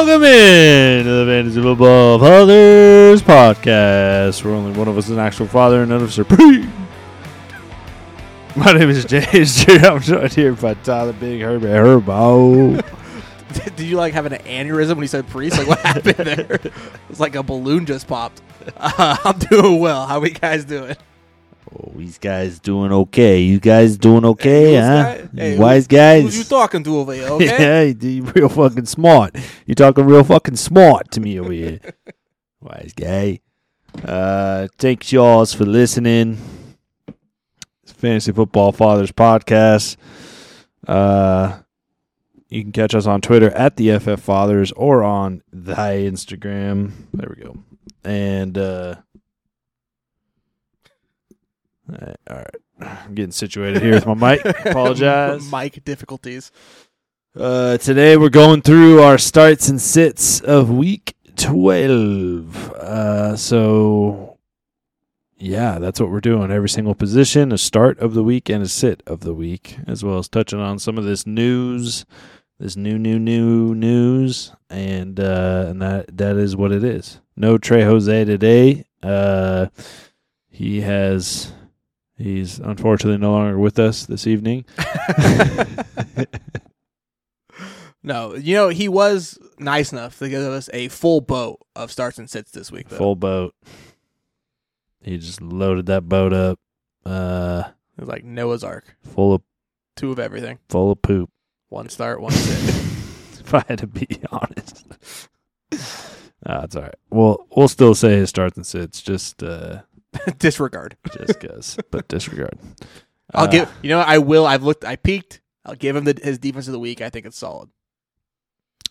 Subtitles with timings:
[0.00, 5.18] Welcome in to the Fantasy Football Fathers Podcast, where only one of us is an
[5.18, 6.68] actual father and none of us are pre.
[8.54, 9.82] My name is JJ.
[9.90, 12.80] I'm joined here by Tyler Big Herbert Herbo.
[13.76, 15.58] Did you like having an aneurysm when he said priest?
[15.58, 16.60] Like what happened there?
[17.10, 18.40] it's like a balloon just popped.
[18.76, 20.06] Uh, I'm doing well.
[20.06, 20.94] How are we guys doing?
[21.74, 23.40] Oh, these guys doing okay.
[23.40, 25.02] You guys doing okay, who's huh?
[25.02, 25.30] that?
[25.34, 26.22] Hey, You who- wise guys.
[26.22, 27.28] Who's you talking to over here?
[27.32, 27.88] Okay.
[28.00, 29.36] yeah, you real fucking smart.
[29.66, 31.80] You're talking real fucking smart to me over here.
[32.60, 33.40] Wise guy.
[34.04, 36.38] Uh, thanks y'all for listening.
[37.82, 39.96] It's Fantasy Football Fathers Podcast.
[40.86, 41.58] Uh,
[42.48, 46.92] you can catch us on Twitter at the FF Fathers or on the Instagram.
[47.14, 47.56] There we go.
[48.04, 48.96] And uh,
[51.90, 54.44] all right, I'm getting situated here with my mic.
[54.66, 55.50] Apologize.
[55.50, 56.50] Mic difficulties.
[57.36, 62.72] Uh, today we're going through our starts and sits of week 12.
[62.72, 64.38] Uh, so,
[65.36, 66.50] yeah, that's what we're doing.
[66.50, 70.04] Every single position, a start of the week and a sit of the week, as
[70.04, 72.04] well as touching on some of this news,
[72.58, 77.20] this new, new, new news, and uh, and that that is what it is.
[77.36, 78.84] No Trey Jose today.
[79.02, 79.66] Uh,
[80.50, 81.52] he has.
[82.18, 84.64] He's unfortunately no longer with us this evening.
[88.02, 92.18] no, you know he was nice enough to give us a full boat of starts
[92.18, 92.88] and sits this week.
[92.88, 92.96] Though.
[92.96, 93.54] full boat.
[95.00, 96.58] He just loaded that boat up,
[97.06, 97.64] uh,
[97.96, 99.42] It was like Noah's Ark, full of
[99.96, 101.30] two of everything, full of poop.
[101.68, 102.74] one start, one sit.
[103.40, 104.86] if I had to be honest,
[105.72, 106.94] uh, it's all right.
[107.10, 109.82] Well, we'll still say his starts and sits, just uh,
[110.38, 110.96] Disregard.
[111.16, 112.58] just cause, but disregard.
[113.34, 113.72] I'll Uh, give.
[113.82, 114.46] You know, I will.
[114.46, 114.84] I've looked.
[114.84, 115.40] I peeked.
[115.64, 117.00] I'll give him the, his defense of the week.
[117.02, 117.68] I think it's solid.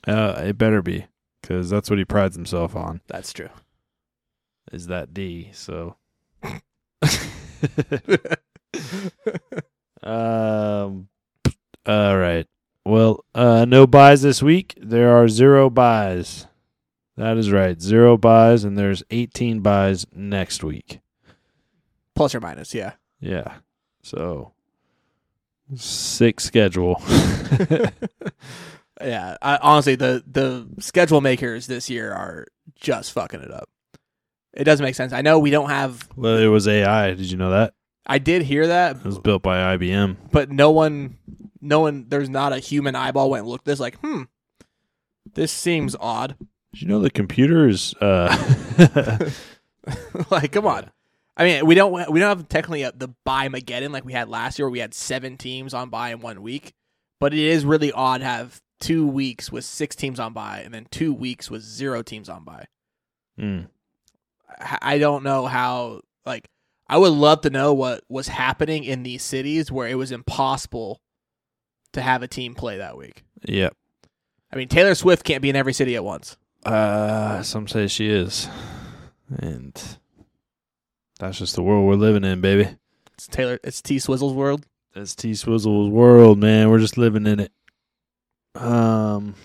[0.07, 1.05] Uh, it better be,
[1.41, 3.01] because that's what he prides himself on.
[3.07, 3.49] That's true.
[4.71, 5.49] Is that D?
[5.53, 5.95] So.
[10.03, 11.09] Um.
[11.85, 12.45] All right.
[12.85, 14.77] Well, uh, no byes this week.
[14.81, 16.47] There are zero byes.
[17.17, 20.99] That is right, zero byes, and there's 18 byes next week.
[22.17, 22.93] Plus or minus, yeah.
[23.19, 23.55] Yeah.
[24.01, 24.53] So
[25.75, 27.01] sick schedule.
[29.01, 33.69] yeah, I, honestly, the the schedule makers this year are just fucking it up.
[34.53, 35.13] It doesn't make sense.
[35.13, 36.07] I know we don't have.
[36.15, 37.09] well, it was AI.
[37.13, 37.73] Did you know that?
[38.07, 40.15] I did hear that, It was built by IBM.
[40.31, 41.17] but no one,
[41.61, 42.05] no one.
[42.07, 43.65] There's not a human eyeball went and looked.
[43.65, 44.23] This like, hmm,
[45.33, 46.35] this seems odd.
[46.73, 48.35] Did you know the computer is uh
[50.31, 50.89] like, come on.
[51.37, 54.27] I mean, we don't we don't have technically a, the buy Mageddon like we had
[54.27, 54.65] last year.
[54.65, 56.73] Where we had seven teams on bye in one week,
[57.19, 60.73] but it is really odd to have two weeks with six teams on bye and
[60.73, 62.65] then two weeks with zero teams on bye.
[63.39, 63.67] mm,
[64.81, 66.49] I don't know how like
[66.87, 71.01] I would love to know what was happening in these cities where it was impossible
[71.93, 73.23] to have a team play that week.
[73.43, 73.75] Yep.
[74.51, 76.35] I mean, Taylor Swift can't be in every city at once.
[76.65, 78.47] Uh some say she is.
[79.37, 79.79] And
[81.19, 82.69] that's just the world we're living in, baby.
[83.13, 83.59] It's Taylor.
[83.63, 84.65] It's T Swizzle's world.
[84.93, 86.69] That's T Swizzle's world, man.
[86.69, 87.51] We're just living in it.
[88.55, 89.35] Um.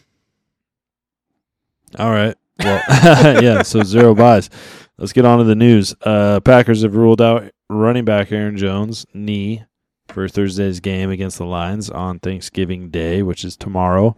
[1.99, 2.37] All right.
[2.59, 2.83] Well,
[3.43, 3.63] yeah.
[3.63, 4.51] So zero byes.
[4.99, 5.95] Let's get on to the news.
[6.03, 9.65] Uh, Packers have ruled out running back Aaron Jones knee
[10.09, 14.17] for Thursday's game against the Lions on Thanksgiving Day, which is tomorrow.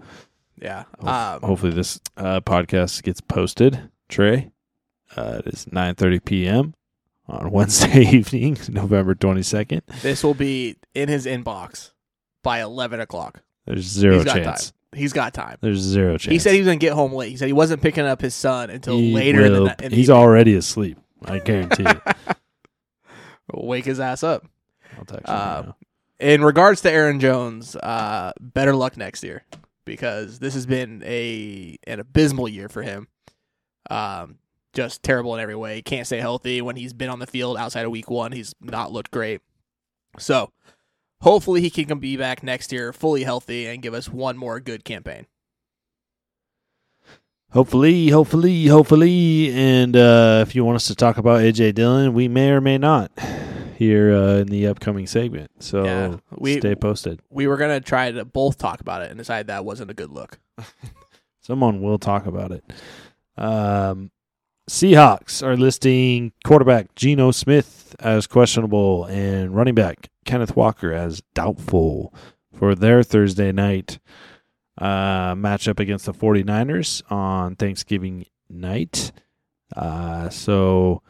[0.61, 0.85] Yeah.
[1.01, 3.91] Ho- Um, Hopefully, this uh, podcast gets posted.
[4.09, 4.51] Trey,
[5.17, 6.75] uh, it is nine thirty p.m.
[7.27, 9.83] on Wednesday evening, November twenty second.
[10.03, 11.93] this will be in his inbox
[12.43, 13.43] by eleven o'clock.
[13.67, 14.71] There's zero He's got chance.
[14.71, 14.79] time.
[14.99, 15.57] He's got time.
[15.61, 16.33] There's zero chance.
[16.33, 17.31] He said he was gonna get home late.
[17.31, 19.81] He said he wasn't picking up his son until He later in the will- night.
[19.83, 20.19] in the He's evening.
[20.23, 20.99] already asleep.
[21.25, 22.13] I guarantee you.
[23.53, 24.45] wake his ass up.
[24.99, 25.77] I'll text him Uh, right now.
[26.21, 29.43] in regards to Aaron Jones, uh, better luck next year
[29.85, 33.09] because this has been a an abysmal year for him.
[33.91, 34.39] Um,
[34.75, 35.81] just terrible in every way.
[35.83, 38.33] Can't stay healthy when he's been on the field outside of week one.
[38.33, 39.41] He's not looked great.
[40.19, 40.51] So
[41.23, 44.85] hopefully he can be back next year fully healthy and give us one more good
[44.85, 45.27] campaign.
[47.51, 49.53] Hopefully, hopefully, hopefully.
[49.53, 52.79] And uh, if you want us to talk about AJ Dillon, we may or may
[52.79, 53.13] not
[53.77, 55.51] here uh, in the upcoming segment.
[55.61, 57.21] So Yeah, we- stay posted.
[57.31, 60.11] We were gonna try to both talk about it and decide that wasn't a good
[60.11, 60.39] look.
[61.41, 62.65] Someone will talk about it.
[63.37, 64.11] Um,
[64.69, 72.15] Seahawks are listing quarterback Geno Smith as questionable and running back Kenneth Walker as doubtful
[72.51, 73.99] for their Thursday night
[74.79, 79.13] uh, matchup against the 49ers on Thanksgiving night.
[79.77, 81.03] Uh, so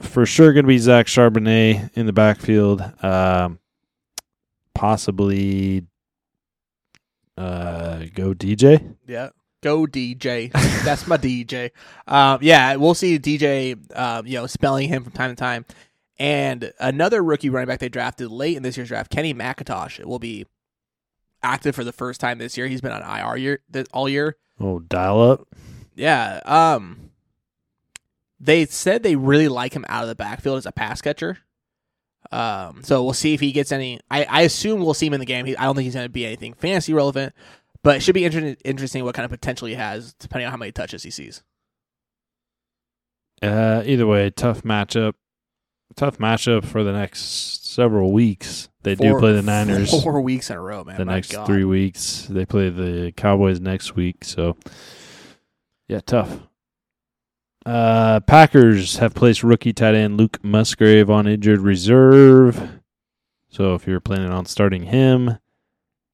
[0.00, 2.80] for sure going to be Zach Charbonnet in the backfield.
[3.02, 3.58] Um,
[4.74, 5.84] possibly
[7.36, 8.94] uh, go DJ.
[9.06, 9.30] Yeah.
[9.62, 10.52] Go DJ.
[10.84, 11.70] That's my DJ.
[12.06, 15.64] Um, yeah, we'll see DJ, um, you know, spelling him from time to time.
[16.18, 20.18] And another rookie running back they drafted late in this year's draft, Kenny McIntosh, will
[20.18, 20.46] be
[21.42, 22.66] active for the first time this year.
[22.66, 23.60] He's been on IR year
[23.92, 24.36] all year.
[24.60, 25.48] Oh, dial up.
[25.94, 26.40] Yeah.
[26.44, 27.10] Um,
[28.40, 31.38] they said they really like him out of the backfield as a pass catcher.
[32.30, 34.00] Um, so we'll see if he gets any.
[34.10, 35.46] I, I assume we'll see him in the game.
[35.46, 37.34] He, I don't think he's going to be anything fantasy relevant,
[37.82, 40.56] but it should be inter- interesting what kind of potential he has depending on how
[40.56, 41.42] many touches he sees.
[43.42, 45.14] Uh, either way, tough matchup.
[45.96, 48.68] Tough matchup for the next several weeks.
[48.82, 50.96] They do play the Niners four weeks in a row, man.
[50.98, 51.46] the My next God.
[51.46, 52.26] three weeks.
[52.28, 54.24] They play the Cowboys next week.
[54.24, 54.56] So,
[55.88, 56.40] yeah, tough.
[57.64, 62.80] Uh, Packers have placed rookie tight end Luke Musgrave on injured reserve.
[63.48, 65.38] So, if you're planning on starting him,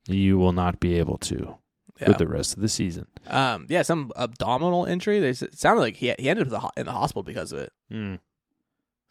[0.06, 1.56] you will not be able to
[2.00, 2.08] Yeah.
[2.08, 3.06] with the rest of the season.
[3.28, 5.20] Um, yeah, some abdominal injury.
[5.20, 7.52] They it sounded like he he ended up in the ho- in the hospital because
[7.52, 7.72] of it.
[7.90, 8.14] Hmm.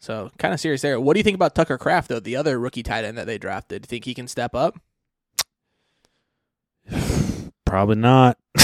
[0.00, 1.00] So kind of serious there.
[1.00, 3.38] What do you think about Tucker Kraft though, the other rookie tight end that they
[3.38, 3.82] drafted?
[3.82, 4.78] Do you think he can step up?
[7.64, 8.36] Probably not.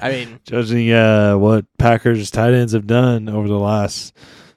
[0.00, 4.16] I mean, judging uh, what Packers tight ends have done over the last,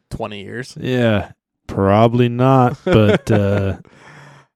[0.10, 0.78] twenty years.
[0.80, 1.32] yeah,
[1.68, 2.78] probably not.
[2.86, 3.78] But uh,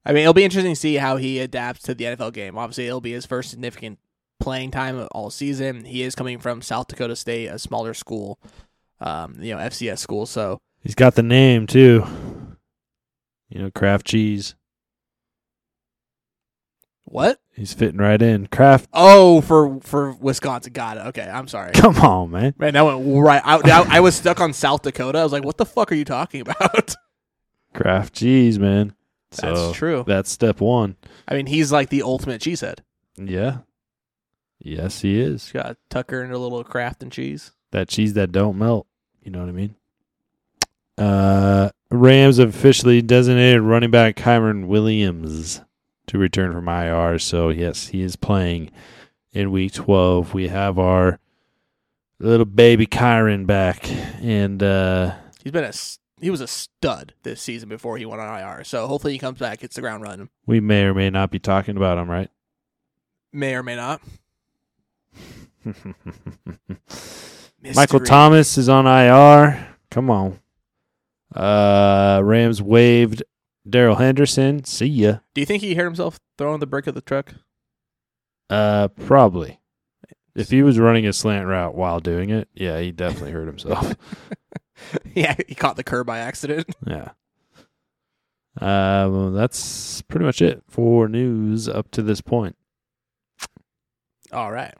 [0.06, 2.58] I mean, it'll be interesting to see how he adapts to the NFL game.
[2.58, 4.00] Obviously, it'll be his first significant
[4.40, 5.86] playing time all season.
[5.86, 8.40] He is coming from South Dakota State, a smaller school,
[9.00, 10.26] um, you know, FCS school.
[10.26, 12.06] So he's got the name too.
[13.50, 14.56] You know, Kraft cheese.
[17.06, 17.40] what?
[17.56, 18.48] He's fitting right in.
[18.48, 18.90] Kraft.
[18.94, 20.74] Oh, for for Wisconsin.
[20.74, 21.06] Got it.
[21.08, 21.72] Okay, I'm sorry.
[21.74, 22.56] Come on, man.
[22.58, 23.42] Man, that went right.
[23.46, 25.20] I, I, I was stuck on South Dakota.
[25.20, 26.96] I was like, "What the fuck are you talking about?"
[27.74, 28.96] Kraft cheese, man.
[29.38, 30.04] That's true.
[30.06, 30.96] That's step one.
[31.28, 32.80] I mean, he's like the ultimate cheesehead.
[33.18, 33.60] Yeah.
[34.60, 35.46] Yes, he is.
[35.46, 37.52] He's got Tucker into a little craft and cheese.
[37.72, 38.88] that cheese that don't melt.
[39.24, 39.76] You know what I mean?
[40.98, 45.62] Uh, Rams have officially designated running back Kyren Williams
[46.08, 47.20] to return from IR.
[47.20, 48.72] So yes, he is playing
[49.32, 50.34] in Week 12.
[50.34, 51.20] We have our
[52.20, 53.90] little baby Kyren back,
[54.22, 55.74] and uh, He's been a
[56.24, 58.64] he was a stud this season before he went on IR.
[58.64, 60.30] So hopefully he comes back, hits the ground running.
[60.46, 62.30] we may or may not be talking about him, right?
[63.32, 64.02] May or may not.
[67.76, 69.76] Michael Thomas is on IR.
[69.90, 70.40] Come on.
[71.36, 73.24] Uh, Rams waived
[73.68, 74.64] Darrell Henderson.
[74.64, 75.18] See ya.
[75.34, 77.34] Do you think he hurt himself throwing the brick of the truck?
[78.50, 79.60] Uh, probably.
[80.36, 83.96] If he was running a slant route while doing it, yeah, he definitely hurt himself.
[85.16, 86.68] yeah, he caught the curb by accident.
[86.88, 87.10] yeah.
[88.60, 92.56] Uh, well, that's pretty much it for news up to this point.
[94.32, 94.74] All right.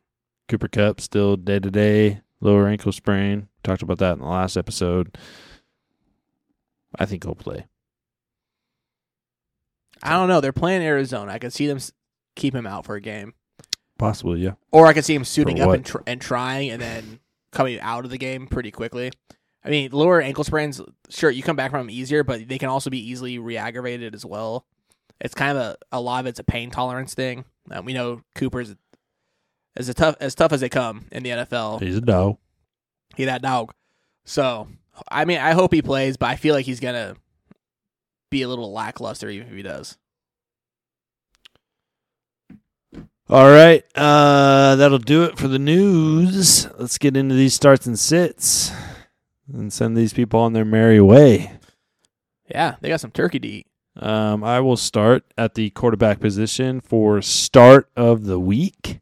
[0.48, 3.48] Cooper Kupp still day to day, lower ankle sprain.
[3.64, 5.18] Talked about that in the last episode.
[7.00, 7.66] I think he'll play.
[10.04, 10.42] I don't know.
[10.42, 11.32] They're playing Arizona.
[11.32, 11.80] I could see them
[12.36, 13.34] keep him out for a game,
[13.98, 14.54] Possibly, yeah.
[14.72, 17.20] or I could see him suiting up and, tr- and trying, and then
[17.52, 19.12] coming out of the game pretty quickly.
[19.66, 22.70] I mean, lower ankle sprains, sure, you come back from them easier, but they can
[22.70, 24.66] also be easily re-aggravated as well.
[25.22, 27.46] It's kind of a, a lot of it's a pain tolerance thing.
[27.72, 28.76] Uh, we know Cooper's
[29.76, 31.82] as a tough as tough as they come in the NFL.
[31.82, 32.38] He's a dog.
[33.16, 33.74] He that dog.
[34.26, 34.68] So
[35.10, 37.16] I mean, I hope he plays, but I feel like he's gonna
[38.30, 39.98] be a little lackluster even if he does.
[43.30, 43.84] All right.
[43.96, 46.68] Uh, that'll do it for the news.
[46.78, 48.72] Let's get into these starts and sits
[49.54, 51.52] and send these people on their merry way.
[52.50, 53.68] Yeah, they got some turkey to eat.
[53.96, 59.00] Um, I will start at the quarterback position for start of the week.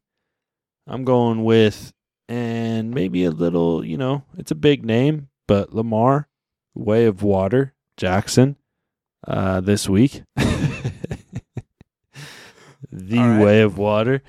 [0.86, 1.94] I'm going with,
[2.28, 6.28] and maybe a little, you know, it's a big name, but Lamar,
[6.76, 8.58] Way of Water, Jackson,
[9.26, 10.24] uh, this week.
[10.36, 10.92] the
[13.18, 13.42] right.
[13.42, 14.22] Way of Water,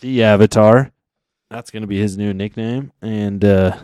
[0.00, 0.92] the Avatar.
[1.50, 3.76] That's going to be his new nickname, and uh,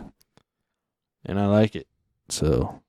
[1.25, 1.87] and I like it.
[2.29, 2.81] So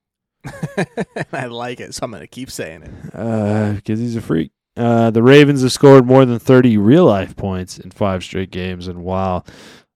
[1.33, 2.91] I like it, so I'm gonna keep saying it.
[3.15, 4.51] uh, because he's a freak.
[4.75, 8.87] Uh, the Ravens have scored more than 30 real life points in five straight games.
[8.87, 9.45] And while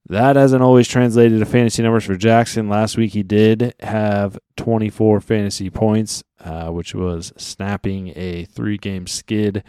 [0.08, 5.20] that hasn't always translated to fantasy numbers for Jackson, last week he did have 24
[5.22, 9.64] fantasy points, uh, which was snapping a three game skid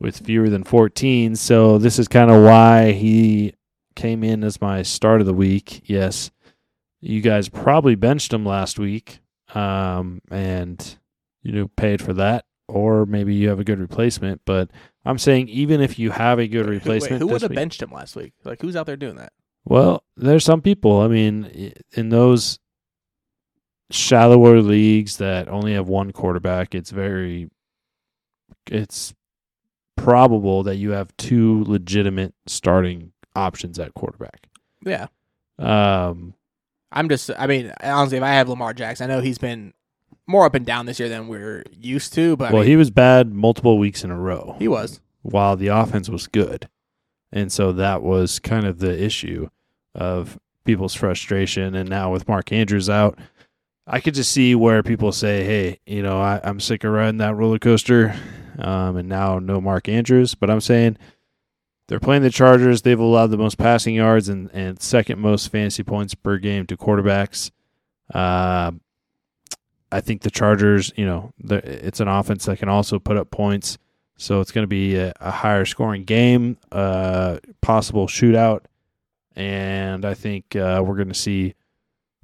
[0.00, 1.36] with fewer than 14.
[1.36, 3.52] So this is kind of why he
[3.96, 5.82] came in as my start of the week.
[5.84, 6.30] Yes,
[7.00, 9.20] you guys probably benched him last week,
[9.54, 10.98] um, and
[11.42, 14.40] you know paid for that, or maybe you have a good replacement.
[14.44, 14.70] But
[15.04, 17.82] I'm saying even if you have a good replacement, Wait, who would have week- benched
[17.82, 18.32] him last week?
[18.44, 19.32] Like, who's out there doing that?
[19.64, 21.00] well, there's some people.
[21.00, 22.58] I mean, in those
[23.90, 27.50] shallower leagues that only have one quarterback, it's very,
[28.70, 29.14] it's
[29.96, 34.48] probable that you have two legitimate starting options at quarterback.
[34.84, 35.06] Yeah.
[35.58, 36.34] Um,
[36.92, 39.74] I'm just, I mean, honestly, if I have Lamar Jackson, I know he's been
[40.26, 42.76] more up and down this year than we're used to, but I well, mean, he
[42.76, 44.56] was bad multiple weeks in a row.
[44.58, 45.00] he was.
[45.22, 46.68] while the offense was good.
[47.32, 49.48] And so that was kind of the issue
[49.94, 51.74] of people's frustration.
[51.74, 53.18] And now with Mark Andrews out,
[53.86, 57.18] I could just see where people say, hey, you know, I, I'm sick of riding
[57.18, 58.14] that roller coaster.
[58.58, 60.34] Um, and now no Mark Andrews.
[60.34, 60.98] But I'm saying
[61.88, 62.82] they're playing the Chargers.
[62.82, 66.76] They've allowed the most passing yards and, and second most fantasy points per game to
[66.76, 67.50] quarterbacks.
[68.12, 68.72] Uh,
[69.90, 73.78] I think the Chargers, you know, it's an offense that can also put up points.
[74.18, 78.62] So it's going to be a, a higher scoring game, uh, possible shootout,
[79.36, 81.54] and I think uh, we're going to see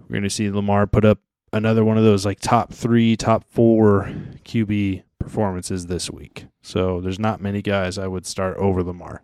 [0.01, 1.21] we're going to see Lamar put up
[1.53, 4.13] another one of those like top three, top four
[4.45, 6.47] QB performances this week.
[6.63, 9.23] So there's not many guys I would start over Lamar.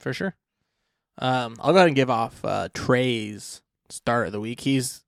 [0.00, 0.34] For sure.
[1.18, 4.60] Um, I'll go ahead and give off uh, Trey's start of the week.
[4.60, 5.04] He's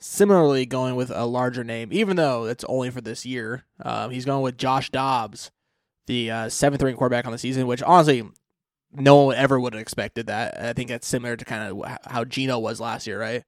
[0.00, 3.64] similarly going with a larger name, even though it's only for this year.
[3.82, 5.50] Um, he's going with Josh Dobbs,
[6.06, 8.22] the uh, seventh ranked quarterback on the season, which honestly,
[8.92, 10.58] no one ever would have expected that.
[10.58, 13.42] I think that's similar to kind of how Geno was last year, right?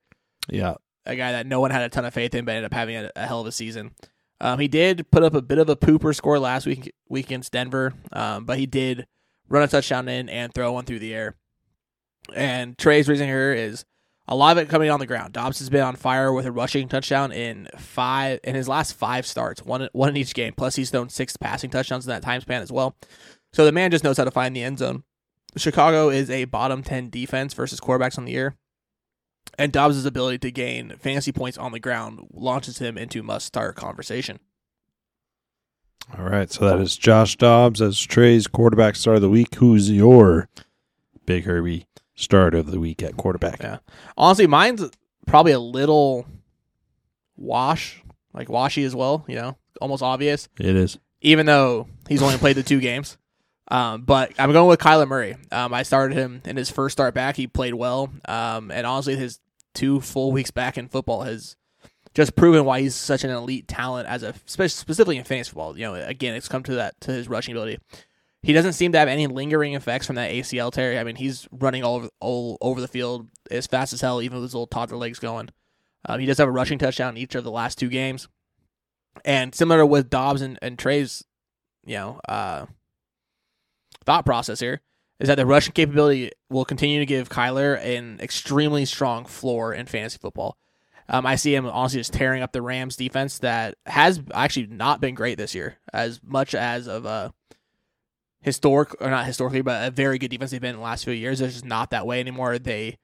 [0.48, 0.74] Yeah,
[1.06, 2.96] a guy that no one had a ton of faith in, but ended up having
[2.96, 3.92] a, a hell of a season.
[4.40, 7.52] Um, he did put up a bit of a pooper score last week, week against
[7.52, 9.06] Denver, um, but he did
[9.50, 11.36] run a touchdown in and throw one through the air.
[12.34, 13.84] And Trey's reason here is
[14.28, 15.32] a lot of it coming on the ground.
[15.32, 19.26] Dobbs has been on fire with a rushing touchdown in five in his last five
[19.26, 20.54] starts, one one in each game.
[20.56, 22.96] Plus, he's thrown six passing touchdowns in that time span as well.
[23.52, 25.02] So the man just knows how to find the end zone.
[25.56, 28.56] Chicago is a bottom ten defense versus quarterbacks on the year
[29.58, 33.76] and Dobbs' ability to gain fantasy points on the ground launches him into must start
[33.76, 34.38] conversation.
[36.18, 39.54] All right, so that is Josh Dobbs as Trey's quarterback start of the week.
[39.56, 40.48] Who's your
[41.24, 43.62] Big Herbie start of the week at quarterback?
[43.62, 43.78] Yeah.
[44.16, 44.82] Honestly, mine's
[45.26, 46.26] probably a little
[47.36, 48.02] wash,
[48.34, 50.98] like washy as well, you know, almost obvious, It is.
[51.20, 53.16] even though he's only played the two games.
[53.68, 55.36] Um, but I'm going with Kyler Murray.
[55.52, 57.36] Um, I started him in his first start back.
[57.36, 58.10] He played well.
[58.26, 59.38] Um, and honestly, his
[59.74, 61.54] two full weeks back in football has
[62.14, 65.78] just proven why he's such an elite talent as a specifically in fantasy football.
[65.78, 67.78] You know, again, it's come to that to his rushing ability.
[68.42, 70.98] He doesn't seem to have any lingering effects from that ACL tear.
[70.98, 74.36] I mean, he's running all over all over the field as fast as hell, even
[74.36, 75.50] with his little toddler legs going.
[76.06, 78.28] Um, he does have a rushing touchdown in each of the last two games,
[79.24, 81.22] and similar with Dobbs and, and Trey's,
[81.84, 82.64] you know, uh,
[84.04, 84.80] thought process here
[85.20, 89.84] is that the rushing capability will continue to give Kyler an extremely strong floor in
[89.84, 90.56] fantasy football.
[91.12, 95.00] Um, I see him honestly just tearing up the Rams defense that has actually not
[95.00, 97.34] been great this year, as much as of a
[98.42, 101.12] historic or not historically, but a very good defense they've been in the last few
[101.12, 101.40] years.
[101.40, 102.60] It's just not that way anymore.
[102.60, 102.96] They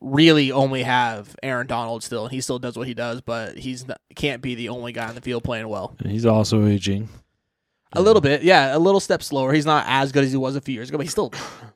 [0.00, 3.88] really only have Aaron Donald still, and he still does what he does, but he's
[3.88, 5.96] not, can't be the only guy on the field playing well.
[6.00, 7.08] And he's also aging.
[7.94, 9.54] A little bit, yeah, a little step slower.
[9.54, 11.32] He's not as good as he was a few years ago, but he's still,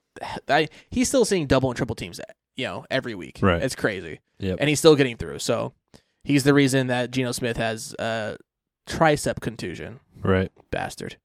[0.49, 2.21] I, he's still seeing double and triple teams,
[2.57, 3.39] you know, every week.
[3.43, 3.63] Right.
[3.63, 4.59] It's crazy, Yep.
[4.61, 5.39] and he's still getting through.
[5.41, 5.73] So
[6.25, 8.37] he's the reason that Geno Smith has a
[8.89, 10.51] tricep contusion, Right.
[10.71, 11.17] bastard.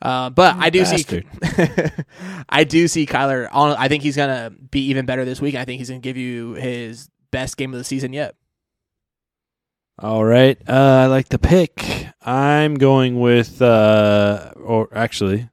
[0.00, 1.24] Uh, but I do see,
[2.48, 3.48] I do see Kyler.
[3.50, 5.54] On, I think he's gonna be even better this week.
[5.56, 8.36] I think he's gonna give you his best game of the season yet.
[9.98, 10.56] All right.
[10.68, 10.72] Uh,
[11.02, 12.06] I like the pick.
[12.22, 15.48] I'm going with, uh, or actually,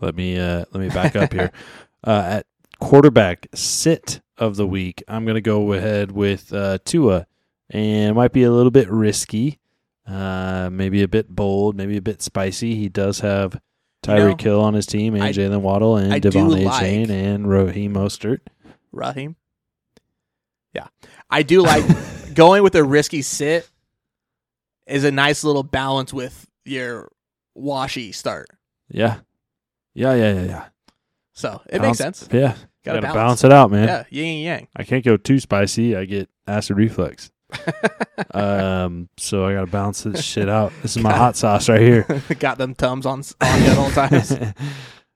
[0.00, 1.50] let me uh, let me back up here.
[2.06, 2.46] Uh, at
[2.80, 7.26] quarterback sit of the week, I'm going to go ahead with uh, Tua,
[7.70, 9.60] and it might be a little bit risky,
[10.06, 12.74] uh, maybe a bit bold, maybe a bit spicy.
[12.74, 13.60] He does have
[14.02, 16.64] Tyreek know, Hill on his team, and I- Jaylen Waddle, and I Devon A.
[16.64, 18.40] like- Chain, and Raheem Mostert.
[18.92, 19.36] Raheem.
[20.72, 20.88] Yeah,
[21.30, 21.84] I do like
[22.34, 23.68] going with a risky sit.
[24.86, 27.10] Is a nice little balance with your
[27.54, 28.48] washy start.
[28.90, 29.20] Yeah,
[29.94, 30.64] yeah, yeah, yeah, yeah.
[31.32, 32.28] So it makes sense.
[32.30, 33.16] Yeah, Got to gotta balance.
[33.16, 33.88] balance it out, man.
[33.88, 34.68] Yeah, yin and yang.
[34.76, 35.96] I can't go too spicy.
[35.96, 37.30] I get acid reflux.
[38.34, 40.72] um, so I got to balance this shit out.
[40.82, 42.06] This is my hot sauce right here.
[42.38, 44.36] Got them tums on on at all times.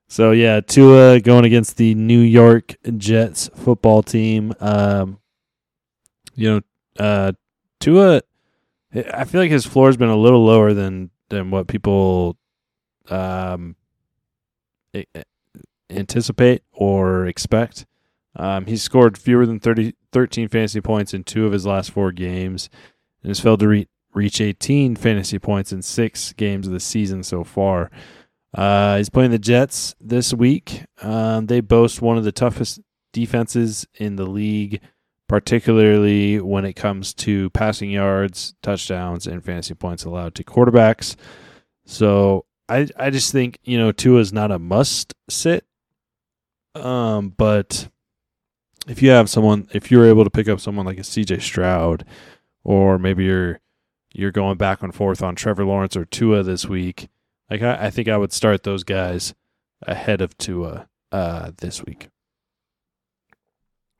[0.07, 4.53] so yeah, Tua going against the New York Jets football team.
[4.59, 5.19] Um,
[6.35, 6.61] you know,
[6.97, 7.33] uh,
[7.79, 8.21] Tua,
[9.13, 12.35] I feel like his floor's been a little lower than than what people
[13.09, 13.75] um
[15.89, 17.85] anticipate or expect.
[18.35, 22.11] Um, he's scored fewer than 30, 13 fantasy points in two of his last four
[22.11, 22.69] games,
[23.23, 27.23] and has failed to re- reach 18 fantasy points in six games of the season
[27.23, 27.89] so far.
[28.53, 30.85] Uh, he's playing the Jets this week.
[31.01, 32.79] Um, they boast one of the toughest
[33.13, 34.81] defenses in the league,
[35.27, 41.15] particularly when it comes to passing yards, touchdowns, and fantasy points allowed to quarterbacks.
[41.85, 45.65] So I I just think you know Tua is not a must sit.
[46.75, 47.89] Um, but
[48.87, 51.39] if you have someone, if you're able to pick up someone like a C.J.
[51.39, 52.05] Stroud,
[52.63, 53.59] or maybe you're
[54.13, 57.09] you're going back and forth on Trevor Lawrence or Tua this week,
[57.49, 59.33] like I, I think I would start those guys
[59.83, 62.09] ahead of Tua uh, this week.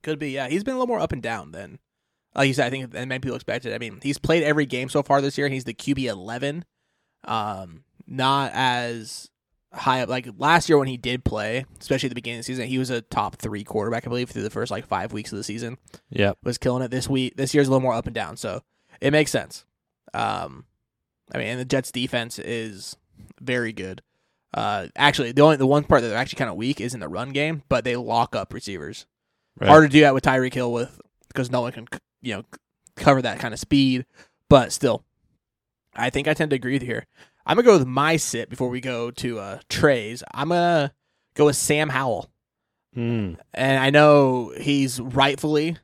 [0.02, 0.48] Could be, yeah.
[0.48, 1.80] He's been a little more up and down than,
[2.34, 2.68] like you said.
[2.68, 3.74] I think than many people expected.
[3.74, 5.50] I mean, he's played every game so far this year.
[5.50, 6.64] He's the QB eleven,
[7.26, 9.29] um, not as
[9.74, 10.10] high up.
[10.10, 12.78] Like last year when he did play, especially at the beginning of the season, he
[12.78, 15.44] was a top three quarterback, I believe, through the first like five weeks of the
[15.44, 15.78] season.
[16.10, 17.36] Yeah, Was killing it this week.
[17.36, 18.62] This year's a little more up and down, so
[19.02, 19.66] it makes sense.
[20.14, 20.66] Um,
[21.34, 22.96] I mean, and the Jets' defense is
[23.40, 24.02] very good.
[24.54, 27.00] Uh, actually, the only the one part that they're actually kind of weak is in
[27.00, 29.06] the run game, but they lock up receivers.
[29.60, 29.70] Right.
[29.70, 31.88] Hard to do that with Tyreek Hill with because no one can
[32.22, 32.44] you know
[32.96, 34.06] cover that kind of speed.
[34.50, 35.04] But still,
[35.96, 37.06] I think I tend to agree with you here.
[37.46, 40.24] I'm gonna go with my sit before we go to uh, Trey's.
[40.34, 40.94] I'm gonna
[41.36, 42.30] go with Sam Howell,
[42.94, 43.34] Hmm.
[43.54, 45.78] and I know he's rightfully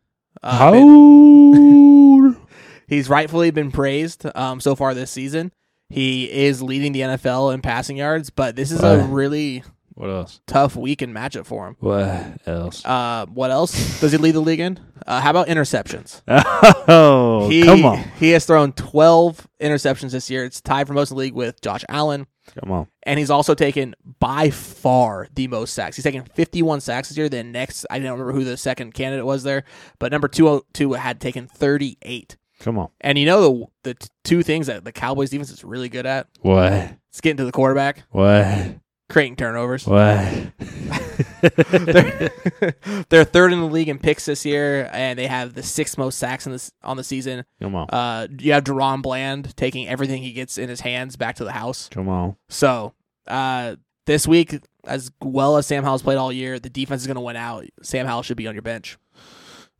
[0.43, 0.71] uh, How?
[0.73, 2.37] been-
[2.87, 5.51] he's rightfully been praised um, so far this season.
[5.89, 9.63] He is leading the NFL in passing yards, but this is a really
[9.95, 10.39] what else?
[10.47, 11.75] tough week and matchup for him.
[11.79, 12.85] What else?
[12.85, 14.79] Uh, what else does he lead the league in?
[15.07, 16.21] Uh, how about interceptions?
[16.87, 20.45] oh, he, come on, He has thrown 12 interceptions this year.
[20.45, 22.27] It's tied for most in the league with Josh Allen.
[22.61, 22.87] come on.
[23.03, 25.95] And he's also taken by far the most sacks.
[25.95, 27.29] He's taken 51 sacks this year.
[27.29, 29.63] Then next, I don't remember who the second candidate was there,
[29.99, 32.37] but number two, two had taken 38.
[32.61, 32.87] Come on.
[33.01, 36.27] And you know the the two things that the Cowboys defense is really good at?
[36.41, 36.71] What?
[37.09, 38.77] It's getting to the quarterback, What?
[39.09, 39.85] Creating turnovers.
[39.85, 40.51] What?
[41.41, 42.31] they're,
[43.09, 46.17] they're third in the league in picks this year, and they have the sixth most
[46.17, 47.45] sacks in this on the season.
[47.61, 47.87] come on.
[47.89, 51.51] Uh, you have DaRon Bland taking everything he gets in his hands back to the
[51.51, 51.87] house.
[51.89, 52.35] Come on.
[52.49, 52.93] So
[53.27, 53.75] uh,
[54.07, 57.21] this week, as well as Sam Howell's played all year, the defense is going to
[57.21, 57.65] win out.
[57.83, 58.97] Sam Howell should be on your bench.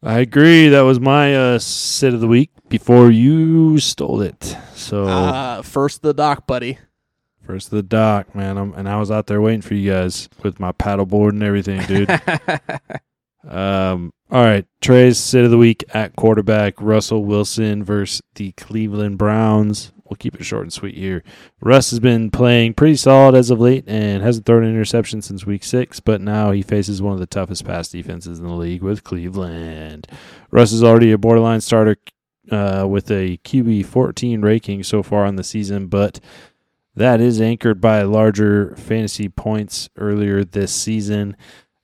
[0.04, 0.70] I agree.
[0.70, 4.56] That was my uh, sit of the week before you stole it.
[4.76, 6.78] So Uh, first the doc, buddy.
[7.46, 8.58] First of the dock, man.
[8.58, 11.82] I'm, and I was out there waiting for you guys with my paddleboard and everything,
[11.86, 12.10] dude.
[13.54, 14.12] um.
[14.32, 19.92] All right, Trey's sit of the week at quarterback: Russell Wilson versus the Cleveland Browns.
[20.06, 21.24] We'll keep it short and sweet here.
[21.62, 25.46] Russ has been playing pretty solid as of late and hasn't thrown an interception since
[25.46, 28.84] week six, but now he faces one of the toughest pass defenses in the league
[28.84, 30.08] with Cleveland.
[30.52, 31.98] Russ is already a borderline starter
[32.52, 36.20] uh, with a QB 14 ranking so far on the season, but
[36.96, 41.36] that is anchored by larger fantasy points earlier this season.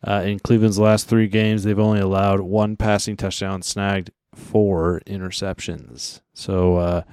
[0.06, 6.22] Uh, in Cleveland's last three games, they've only allowed one passing touchdown, snagged four interceptions.
[6.34, 7.04] So, uh,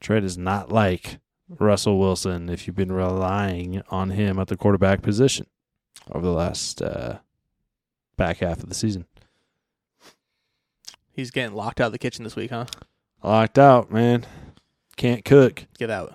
[0.00, 5.02] Trey is not like Russell Wilson if you've been relying on him at the quarterback
[5.02, 5.46] position
[6.12, 7.18] over the last uh,
[8.16, 9.06] back half of the season.
[11.12, 12.66] He's getting locked out of the kitchen this week, huh?
[13.22, 14.26] Locked out, man.
[14.96, 15.66] Can't cook.
[15.78, 16.10] Get that.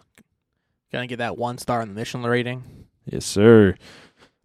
[0.92, 2.64] Gonna get that one star in the Michelin rating.
[3.06, 3.76] Yes, sir.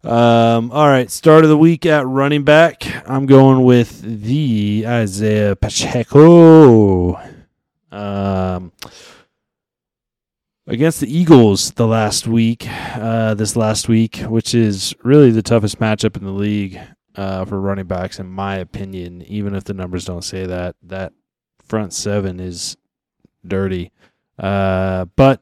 [0.03, 2.87] Um, all right, start of the week at running back.
[3.09, 7.19] I'm going with the Isaiah Pacheco.
[7.91, 8.71] Um,
[10.67, 15.79] against the Eagles the last week, uh, this last week, which is really the toughest
[15.79, 16.79] matchup in the league
[17.15, 19.21] uh, for running backs, in my opinion.
[19.23, 21.11] Even if the numbers don't say that, that
[21.65, 22.77] front seven is
[23.45, 23.91] dirty.
[24.39, 25.41] Uh, but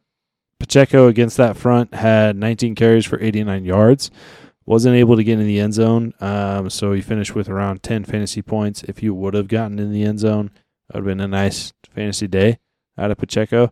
[0.59, 4.11] Pacheco against that front had 19 carries for 89 yards.
[4.65, 8.03] Wasn't able to get in the end zone, um, so he finished with around 10
[8.03, 8.81] fantasy points.
[8.83, 10.49] If you would have gotten in the end zone,
[10.87, 12.57] that would have been a nice fantasy day
[12.97, 13.71] out of Pacheco.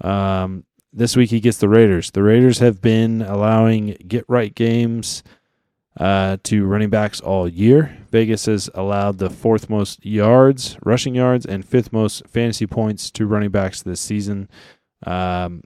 [0.00, 2.10] Um, this week he gets the Raiders.
[2.10, 5.22] The Raiders have been allowing get right games
[5.98, 7.96] uh, to running backs all year.
[8.10, 13.26] Vegas has allowed the fourth most yards, rushing yards, and fifth most fantasy points to
[13.26, 14.48] running backs this season.
[15.06, 15.62] Um,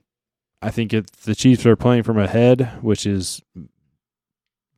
[0.61, 3.41] I think if the Chiefs are playing from ahead, which is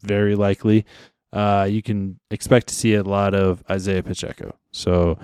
[0.02, 0.86] very likely,
[1.32, 4.56] uh, you can expect to see a lot of Isaiah Pacheco.
[4.72, 5.18] So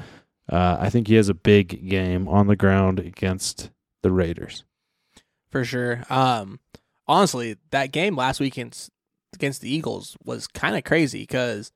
[0.49, 3.71] uh, I think he has a big game on the ground against
[4.03, 4.63] the Raiders.
[5.49, 6.03] for sure.
[6.09, 6.59] Um,
[7.07, 8.89] honestly, that game last weekend
[9.33, 11.71] against the Eagles was kind of crazy because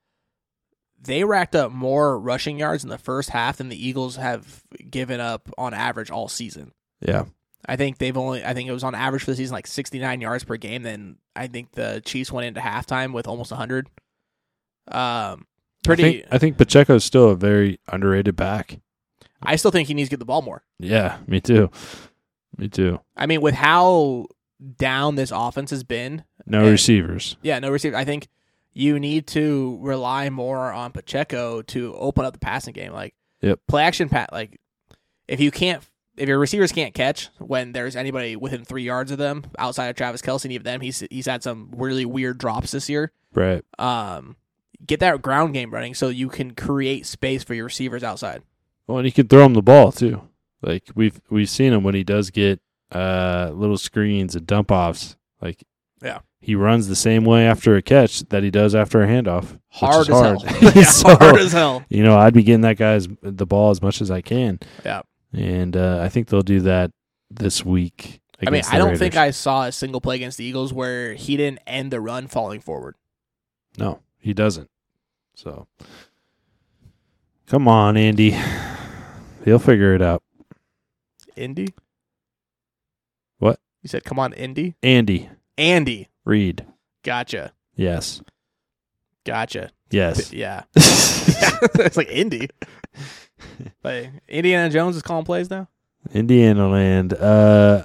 [1.00, 5.20] they racked up more rushing yards in the first half than the Eagles have given
[5.20, 6.72] up on average all season.
[7.00, 7.24] Yeah.
[7.66, 10.20] I think they've only I think it was on average for the season like 69
[10.20, 10.82] yards per game.
[10.82, 13.88] Then I think the Chiefs went into halftime with almost 100.
[14.88, 15.46] Um,
[15.84, 16.02] pretty.
[16.04, 18.80] I think, I think Pacheco is still a very underrated back.
[19.42, 20.62] I still think he needs to get the ball more.
[20.78, 21.70] Yeah, me too.
[22.56, 23.00] Me too.
[23.16, 24.26] I mean, with how
[24.76, 27.36] down this offense has been, No And- receivers.
[27.42, 27.96] yeah, no receivers.
[27.96, 28.28] I think
[28.72, 32.92] you need to rely more on Pacheco to open up the passing game.
[32.92, 33.60] Like, Yep.
[33.68, 34.30] play action pat.
[34.32, 34.60] Like,
[35.26, 35.82] if you can't,
[36.20, 39.96] if your receivers can't catch when there's anybody within three yards of them outside of
[39.96, 43.10] Travis Kelce, and even them, he's he's had some really weird drops this year.
[43.34, 43.64] Right.
[43.78, 44.36] Um,
[44.86, 48.42] get that ground game running so you can create space for your receivers outside.
[48.86, 50.22] Well, and he can throw him the ball too.
[50.62, 52.60] Like we've we've seen him when he does get
[52.92, 55.16] uh little screens and dump offs.
[55.40, 55.64] Like
[56.02, 56.18] Yeah.
[56.40, 59.58] he runs the same way after a catch that he does after a handoff.
[59.68, 60.42] Hard as hard.
[60.42, 60.72] hell.
[60.74, 61.84] yeah, So, hard as hell.
[61.88, 64.58] You know, I'd be getting that guy's the ball as much as I can.
[64.84, 65.02] Yeah.
[65.32, 66.90] And uh, I think they'll do that
[67.30, 68.20] this week.
[68.46, 71.36] I mean, I don't think I saw a single play against the Eagles where he
[71.36, 72.96] didn't end the run falling forward.
[73.78, 74.70] No, he doesn't.
[75.34, 75.66] So,
[77.46, 78.36] come on, Andy.
[79.44, 80.22] He'll figure it out.
[81.36, 81.68] Indy?
[83.38, 83.60] What?
[83.82, 84.74] You said, come on, Indy?
[84.82, 85.28] Andy
[85.60, 86.08] Andy.
[86.24, 86.64] Reid.
[87.04, 87.52] Gotcha.
[87.76, 88.22] Yes.
[89.24, 89.70] Gotcha.
[89.90, 90.32] Yes.
[90.32, 90.62] Yeah.
[90.74, 92.48] it's like Indy.
[93.82, 95.68] But Indiana Jones is calling plays now?
[96.12, 97.14] Indiana land.
[97.14, 97.84] Uh,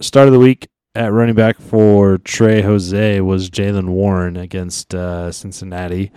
[0.00, 5.30] start of the week at running back for Trey Jose was Jaylen Warren against uh,
[5.30, 6.10] Cincinnati.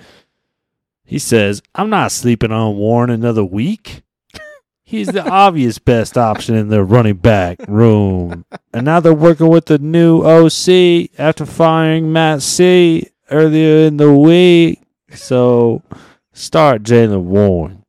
[1.03, 4.01] He says, I'm not sleeping on Warren another week.
[4.83, 8.45] He's the obvious best option in the running back room.
[8.73, 14.13] And now they're working with the new OC after firing Matt C earlier in the
[14.13, 14.81] week.
[15.13, 15.83] So
[16.33, 17.80] start Jaylen Warren.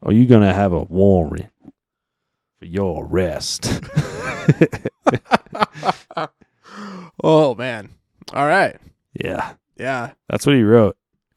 [0.00, 1.50] Or you're going to have a warrant
[2.58, 3.80] for your arrest.
[7.22, 7.90] oh, man.
[8.32, 8.76] All right.
[9.14, 10.12] yeah, Yeah.
[10.28, 10.96] that's what he wrote.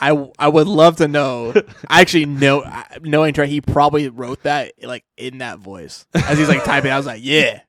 [0.00, 1.52] I, I would love to know.
[1.88, 2.64] I actually know,
[3.02, 6.92] knowing Trey, he probably wrote that like in that voice as he's like typing.
[6.92, 7.62] I was like, yeah,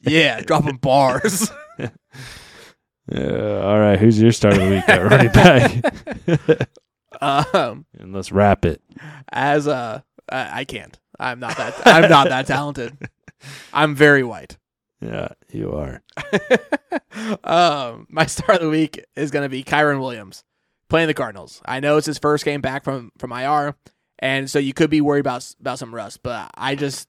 [0.00, 1.50] yeah, dropping bars.
[3.12, 6.68] Uh, all right, who's your start of the week at running back?
[7.20, 8.82] Um, and let's wrap it.
[9.32, 10.00] as uh,
[10.30, 10.98] I, I can't.
[11.18, 11.74] I'm not that.
[11.86, 12.96] I'm not that talented.
[13.72, 14.58] I'm very white.
[15.00, 16.02] Yeah, you are.
[17.44, 20.44] um, my start of the week is going to be Kyren Williams
[20.88, 21.60] playing the Cardinals.
[21.64, 23.74] I know it's his first game back from from IR,
[24.18, 26.22] and so you could be worried about about some rust.
[26.22, 27.08] But I just,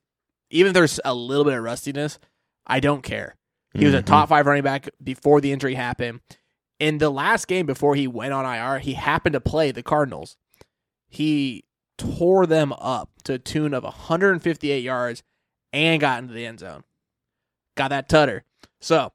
[0.50, 2.20] even if there's a little bit of rustiness,
[2.66, 3.36] I don't care.
[3.74, 4.06] He was a Mhm.
[4.06, 6.22] top five running back before the injury happened.
[6.80, 10.38] In the last game before he went on IR, he happened to play the Cardinals.
[11.08, 11.64] He
[11.98, 15.24] tore them up to a tune of 158 yards
[15.74, 16.84] and got into the end zone.
[17.76, 18.44] Got that tutter.
[18.80, 19.12] So,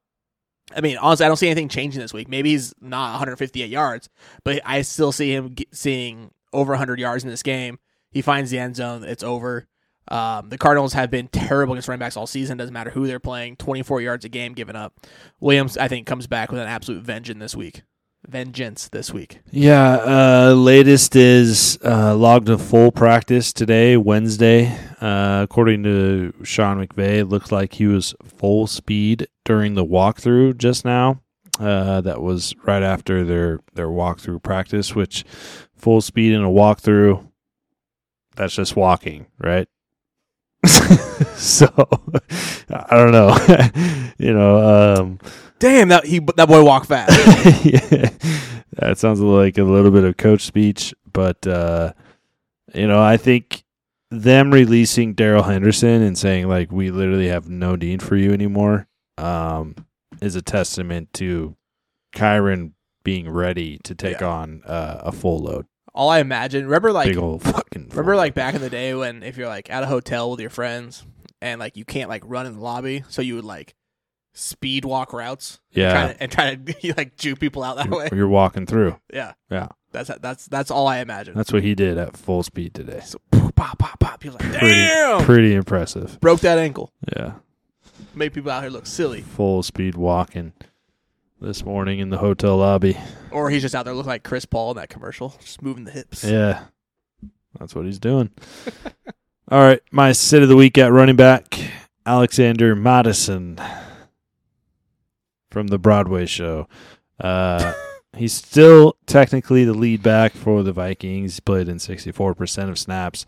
[0.75, 2.29] I mean, honestly, I don't see anything changing this week.
[2.29, 4.09] Maybe he's not 158 yards,
[4.44, 7.79] but I still see him seeing over 100 yards in this game.
[8.11, 9.05] He finds the end zone.
[9.05, 9.66] It's over.
[10.09, 12.59] Um, the Cardinals have been terrible against running backs all season.
[12.59, 13.57] Doesn't matter who they're playing.
[13.57, 15.07] 24 yards a game given up.
[15.41, 17.83] Williams, I think, comes back with an absolute vengeance this week.
[18.29, 19.41] Vengeance this week.
[19.51, 24.79] Yeah, uh, latest is uh, logged a full practice today, Wednesday.
[25.01, 30.57] Uh, according to Sean McVay, it looks like he was full speed during the walkthrough
[30.57, 31.21] just now.
[31.59, 35.25] Uh, that was right after their their walkthrough practice, which
[35.77, 37.29] full speed in a walkthrough,
[38.37, 39.69] that's just walking, right?
[41.37, 41.66] so
[42.70, 43.37] I don't know,
[44.18, 44.94] you know.
[44.96, 45.18] Um,
[45.59, 47.11] Damn, that he that boy walked fast.
[47.64, 48.09] yeah,
[48.79, 51.92] that sounds like a little bit of coach speech, but uh,
[52.75, 53.62] you know, I think
[54.11, 58.87] them releasing Darrell Henderson and saying like we literally have no need for you anymore
[59.18, 59.75] um,
[60.20, 61.57] is a testament to
[62.14, 62.72] Kyren
[63.05, 64.29] being ready to take Yeah.
[64.29, 66.65] on uh, a full load, all I imagine.
[66.65, 67.89] Remember, like big old fucking.
[67.91, 70.51] Remember, like back in the day when if you're like at a hotel with your
[70.51, 71.05] friends
[71.41, 73.75] and like you can't like run in the lobby, so you would like
[74.35, 75.61] speed walk routes.
[75.73, 75.93] Yeah.
[75.93, 78.09] Try to, and try to like juke people out that way.
[78.13, 78.99] You're walking through.
[79.13, 79.33] Yeah.
[79.51, 79.69] Yeah.
[79.91, 81.35] That's that's that's all I imagine.
[81.35, 83.01] That's what he did at full speed today.
[83.05, 83.19] so
[83.55, 84.25] pop pop pop.
[84.25, 86.19] You're like, Pretty, damn, pretty impressive.
[86.21, 86.91] broke that ankle.
[87.15, 87.35] Yeah.
[88.15, 89.21] Make people out here look silly.
[89.21, 90.53] Full speed walking
[91.43, 92.97] this morning in the hotel lobby.
[93.31, 95.91] Or he's just out there looking like Chris Paul in that commercial, just moving the
[95.91, 96.25] hips.
[96.25, 96.65] Yeah.
[97.59, 98.31] That's what he's doing.
[99.51, 99.81] All right.
[99.91, 101.59] My sit of the week at running back,
[102.07, 103.61] Alexander Mattison
[105.51, 106.69] from the Broadway show.
[107.21, 107.75] Uh,
[108.17, 111.35] he's still technically the lead back for the Vikings.
[111.35, 113.27] He played in 64% of snaps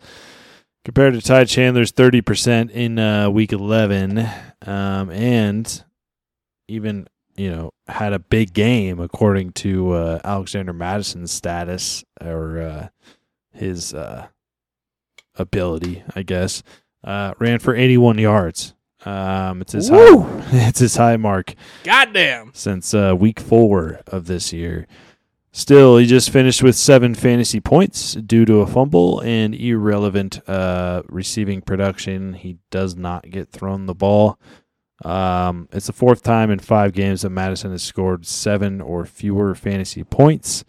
[0.83, 4.27] compared to Ty Chandler's 30% in uh, week 11.
[4.65, 5.83] Um, and
[6.67, 12.87] even, you know, had a big game according to uh, Alexander Mattison's status or uh,
[13.51, 14.27] his uh,
[15.35, 16.63] ability, I guess.
[17.03, 18.73] Uh, ran for 81 yards.
[19.05, 20.23] Um, it's his Woo!
[20.23, 22.51] high, it's his high mark Goddamn.
[22.53, 24.87] since uh, week four of this year.
[25.51, 31.03] Still, he just finished with seven fantasy points due to a fumble and irrelevant uh,
[31.07, 32.33] receiving production.
[32.33, 34.37] He does not get thrown the ball.
[35.03, 39.53] Um, it's the fourth time in five games that Mattison has scored seven or fewer
[39.53, 40.63] fantasy points.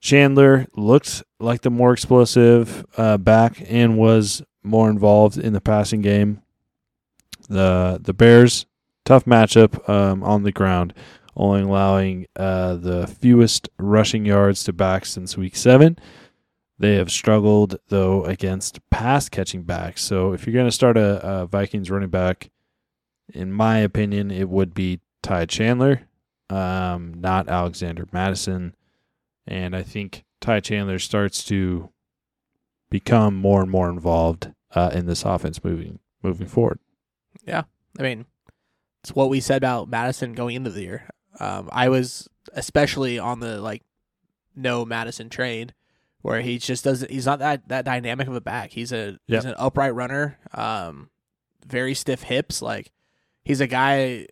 [0.00, 6.02] Chandler looked like the more explosive uh, back and was more involved in the passing
[6.02, 6.42] game.
[7.48, 8.66] The the Bears
[9.04, 10.92] tough matchup um, on the ground,
[11.36, 15.98] only allowing uh, the fewest rushing yards to backs since week seven.
[16.78, 20.02] They have struggled though against pass catching backs.
[20.02, 22.50] So if you're going to start a, a Vikings running back,
[23.32, 26.02] in my opinion, it would be Ty Chandler,
[26.50, 28.74] um, not Alexander Mattison.
[29.46, 31.90] And I think Ty Chandler starts to
[32.90, 36.78] become more and more involved uh, in this offense moving moving forward.
[37.44, 37.62] Yeah,
[37.98, 38.26] I mean,
[39.02, 41.08] it's what we said about Mattison going into the year.
[41.40, 43.82] Um, I was especially on the like
[44.56, 45.72] no Mattison train
[46.22, 47.10] where he just doesn't.
[47.10, 48.72] He's not that that dynamic of a back.
[48.72, 49.42] He's a Yep.
[49.42, 50.38] he's an upright runner.
[50.52, 51.10] Um,
[51.66, 52.60] very stiff hips.
[52.60, 52.90] Like
[53.48, 54.26] he's a guy.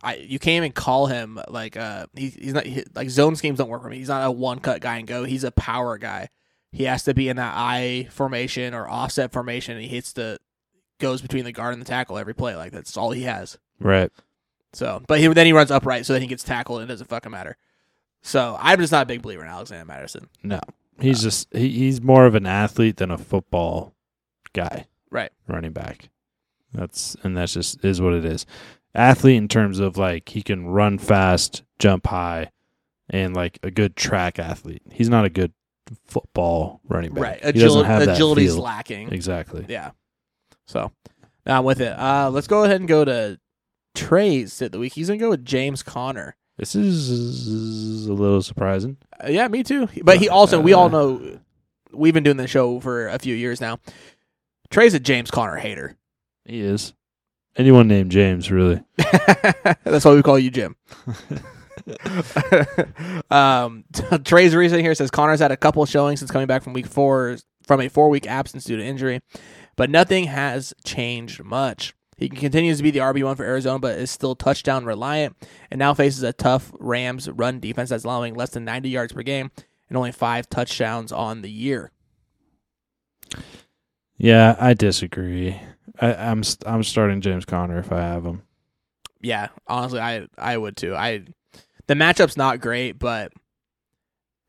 [0.00, 3.58] I you can't even call him like uh he, he's not he, like zone schemes
[3.58, 3.98] don't work for me.
[3.98, 5.24] He's not a one cut guy and go.
[5.24, 6.28] He's a power guy.
[6.70, 9.74] He has to be in that I formation or offset formation.
[9.74, 10.38] And he hits the
[11.00, 12.54] goes between the guard and the tackle every play.
[12.54, 13.58] Like that's all he has.
[13.80, 14.12] Right.
[14.74, 17.06] So, but he, then he runs upright, so then he gets tackled, and it doesn't
[17.08, 17.56] fucking matter.
[18.20, 20.28] So I'm just not a big believer in Alexander Mattison.
[20.42, 20.60] No,
[21.00, 23.94] he's just he, he's more of an athlete than a football
[24.52, 25.32] guy, Right.
[25.46, 26.10] running back.
[26.72, 28.46] That's and that's just is what it is.
[28.94, 32.50] Athlete in terms of like he can run fast, jump high,
[33.08, 34.82] and like a good track athlete.
[34.90, 35.52] He's not a good
[36.06, 37.22] football running back.
[37.42, 37.44] Right.
[37.54, 39.12] He doesn't have agility's lacking.
[39.12, 39.64] Exactly.
[39.68, 39.92] Yeah.
[40.66, 40.92] So
[41.46, 41.98] now I'm with it.
[41.98, 43.38] Uh, let's go ahead and go to
[43.94, 44.92] Trey's sit the week.
[44.92, 46.36] He's gonna go with James Conner.
[46.58, 48.96] This is a little surprising.
[49.22, 49.88] Uh, yeah, me too.
[50.02, 51.38] But he also, we Uh, all know,
[51.92, 53.78] we've been doing the show for a few years now.
[54.70, 55.96] Trey's a James Conner hater.
[56.48, 56.94] He is.
[57.56, 58.82] Anyone named James, really.
[59.84, 60.76] That's why we call you Jim.
[63.30, 63.84] um,
[64.24, 67.36] Trey's reason here says Conner's had a couple showings since coming back from week four
[67.66, 69.20] from a four week absence due to injury,
[69.76, 71.94] but nothing has changed much.
[72.16, 75.36] He continues to be the RB one for Arizona, but is still touchdown reliant,
[75.70, 79.22] and now faces a tough Rams run defense that's allowing less than 90 yards per
[79.22, 79.50] game
[79.88, 81.92] and only five touchdowns on the year.
[84.16, 85.60] Yeah, I disagree.
[86.00, 88.42] I, I'm I'm starting James Conner if I have him.
[89.20, 90.94] Yeah, honestly, I I would too.
[90.94, 91.24] I
[91.86, 93.32] the matchup's not great, but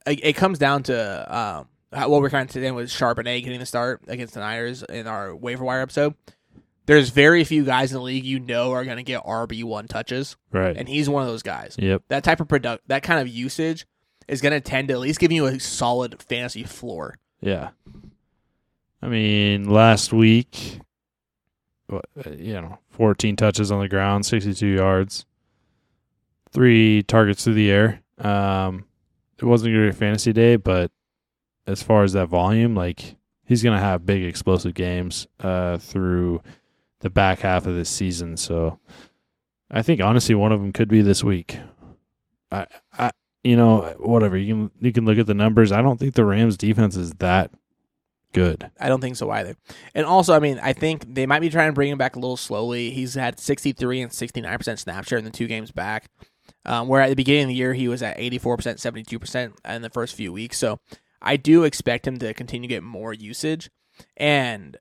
[0.06, 3.60] it, it comes down to um, how- what we're kind of today with Charbonnet getting
[3.60, 6.16] the start against the Niners in our waiver wire episode.
[6.86, 9.88] There's very few guys in the league you know are going to get RB one
[9.88, 10.76] touches, Right.
[10.76, 11.76] and he's one of those guys.
[11.78, 12.02] yep.
[12.08, 13.86] That type of product, that kind of usage,
[14.28, 17.18] is going to tend to at least give you a solid fantasy floor.
[17.42, 17.70] Yeah.
[19.04, 20.80] I mean, last week,
[22.38, 25.26] you know, 14 touches on the ground, 62 yards,
[26.52, 28.02] three targets through the air.
[28.18, 28.86] Um,
[29.38, 30.92] it wasn't a great fantasy day, but
[31.66, 36.42] as far as that volume, like he's gonna have big explosive games uh, through
[37.00, 38.38] the back half of this season.
[38.38, 38.80] So
[39.72, 41.58] I think honestly, one of them could be this week.
[42.52, 42.66] I,
[42.98, 43.12] I,
[43.44, 45.72] you know, whatever you can you can look at the numbers.
[45.72, 47.52] I don't think the Rams defense is that
[48.34, 48.70] good.
[48.80, 49.56] I don't think so either.
[49.94, 52.20] And also, I mean, I think they might be trying to bring him back a
[52.20, 52.92] little slowly.
[52.92, 56.10] He's had 63 and 69% snap share in the two games back.
[56.66, 58.42] Um, where at the beginning of the year, he was at 84%,
[58.78, 60.58] 72% in the first few weeks.
[60.58, 60.80] So
[61.22, 63.70] I do expect him to continue to get more usage.
[64.18, 64.78] And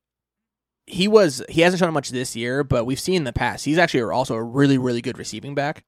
[0.86, 3.78] he was he hasn't shown much this year, but we've seen in the past he's
[3.78, 5.84] actually also a really really good receiving back.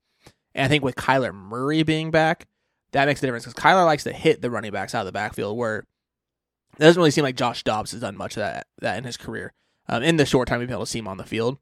[0.55, 2.47] And I think with Kyler Murray being back,
[2.93, 5.13] that makes a difference because Kyler likes to hit the running backs out of the
[5.13, 5.57] backfield.
[5.57, 5.85] Where
[6.77, 9.17] it doesn't really seem like Josh Dobbs has done much of that that in his
[9.17, 9.53] career.
[9.89, 11.59] Um, in the short time we've been able to see him on the field,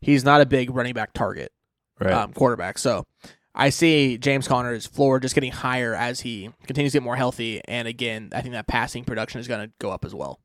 [0.00, 1.52] he's not a big running back target
[2.00, 2.12] Right.
[2.12, 2.78] um, quarterback.
[2.78, 3.06] So
[3.54, 7.60] I see James Conner's floor just getting higher as he continues to get more healthy.
[7.66, 10.40] And again, I think that passing production is going to go up as well.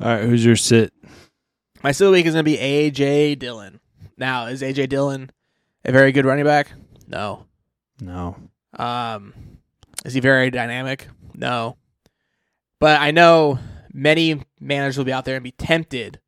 [0.00, 0.22] All right.
[0.24, 0.92] Who's your sit?
[1.82, 3.80] My still week is going to be AJ Dillon.
[4.16, 5.30] Now, is AJ Dillon
[5.84, 6.72] a very good running back?
[7.08, 7.46] No.
[8.00, 8.36] No.
[8.78, 9.34] Um,
[10.04, 11.08] is he very dynamic?
[11.34, 11.76] No.
[12.80, 13.58] But I know
[13.92, 16.18] many managers will be out there and be tempted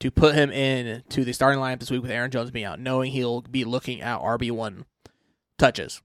[0.00, 2.80] to put him in to the starting lineup this week with Aaron Jones being out,
[2.80, 4.84] knowing he'll be looking at RB one
[5.58, 6.02] touches.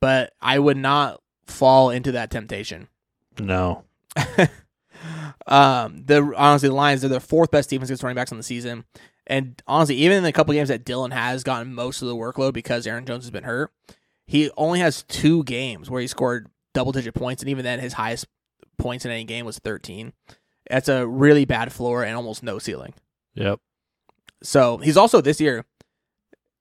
[0.00, 2.88] But I would not fall into that temptation.
[3.38, 3.84] No.
[5.46, 8.44] um, the honestly, the Lions are the fourth best defense against running backs on the
[8.44, 8.84] season,
[9.26, 12.54] and honestly, even in the couple games that Dillon has gotten most of the workload
[12.54, 13.70] because Aaron Jones has been hurt,
[14.26, 17.92] he only has two games where he scored double digit points, and even then, his
[17.92, 18.26] highest
[18.80, 20.12] points in any game was thirteen.
[20.68, 22.94] That's a really bad floor and almost no ceiling.
[23.34, 23.60] Yep.
[24.42, 25.64] So he's also this year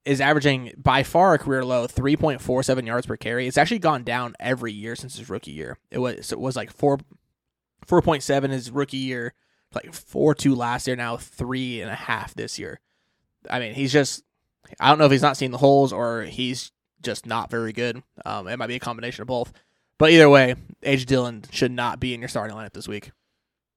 [0.06, 3.48] is averaging by far a career low 3.47 yards per carry.
[3.48, 5.78] It's actually gone down every year since his rookie year.
[5.92, 6.98] It was it was like four
[7.88, 9.34] 4.7 his rookie year,
[9.74, 12.80] like four two last year, now three and a half this year.
[13.50, 14.24] I mean, he's just
[14.80, 18.02] I don't know if he's not seeing the holes or he's just not very good.
[18.26, 19.54] Um, it might be a combination of both.
[20.00, 23.12] But either way, AJ Dillon should not be in your starting lineup this week.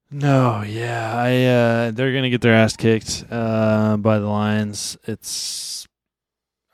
[0.09, 4.95] No, yeah, I uh, they're gonna get their ass kicked uh, by the Lions.
[5.05, 5.87] It's,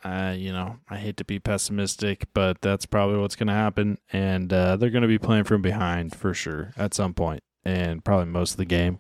[0.04, 4.52] uh, you know, I hate to be pessimistic, but that's probably what's gonna happen, and
[4.52, 8.52] uh, they're gonna be playing from behind for sure at some point, and probably most
[8.52, 9.00] of the game.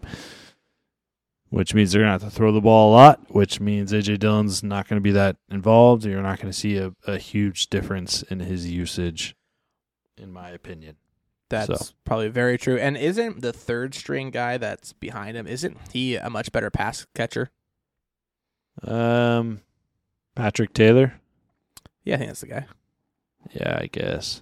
[1.50, 3.20] Which means they're gonna have to throw the ball a lot.
[3.36, 6.06] Which means AJ Dillon's not gonna be that involved.
[6.06, 9.36] You're not gonna see a, a huge difference in his usage,
[10.20, 10.96] in my opinion.
[11.50, 11.94] That's So.
[12.06, 12.78] probably very true.
[12.78, 17.08] And isn't the third string guy that's behind him, isn't he a much better pass
[17.16, 17.50] catcher?
[18.84, 19.62] Um,
[20.36, 21.20] Patrick Taylor.
[22.04, 22.66] Yeah, I think that's the guy.
[23.52, 24.42] Yeah, I guess.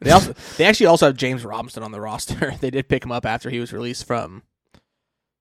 [0.00, 2.54] They also they actually also have James Robinson on the roster.
[2.60, 4.42] they did pick him up after he was released from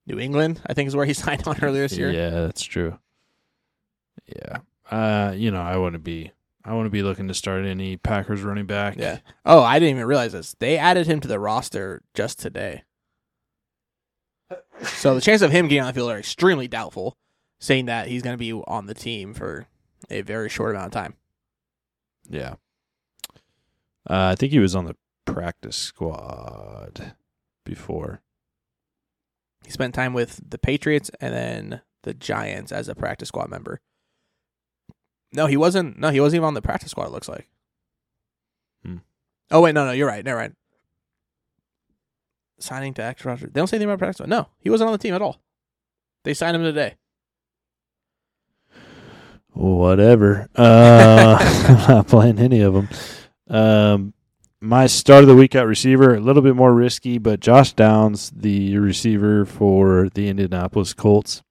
[0.07, 2.11] New England, I think is where he signed on earlier this year.
[2.11, 2.97] Yeah, that's true.
[4.27, 4.59] Yeah.
[4.89, 6.31] Uh, you know, I wouldn't be
[6.65, 8.95] I wouldn't be looking to start any Packers running back.
[8.97, 9.19] Yeah.
[9.45, 10.55] Oh, I didn't even realize this.
[10.59, 12.83] They added him to the roster just today.
[14.81, 17.17] So the chance of him getting on the field are extremely doubtful,
[17.59, 19.67] saying that he's going to be on the team for
[20.09, 21.13] a very short amount of time.
[22.29, 22.55] Yeah.
[24.09, 27.13] Uh, I think he was on the practice squad
[27.63, 28.21] before.
[29.63, 33.81] He spent time with the Patriots and then the Giants as a practice squad member.
[35.33, 35.99] No, he wasn't.
[35.99, 37.05] No, he wasn't even on the practice squad.
[37.05, 37.47] It looks like.
[38.83, 38.97] Hmm.
[39.51, 40.23] Oh wait, no, no, you're right.
[40.23, 40.55] Never mind.
[42.59, 43.47] Signing to active roster.
[43.47, 44.29] They don't say anything about practice squad.
[44.29, 45.41] No, he wasn't on the team at all.
[46.23, 46.95] They signed him today.
[49.53, 50.49] Whatever.
[50.55, 51.37] Uh,
[51.87, 52.89] I'm not playing any of them.
[53.49, 54.13] Um,
[54.61, 58.31] my start of the week at receiver, a little bit more risky, but Josh Downs,
[58.35, 61.43] the receiver for the Indianapolis Colts.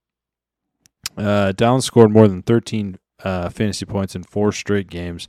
[1.17, 5.27] Uh, Downs scored more than 13 uh, fantasy points in four straight games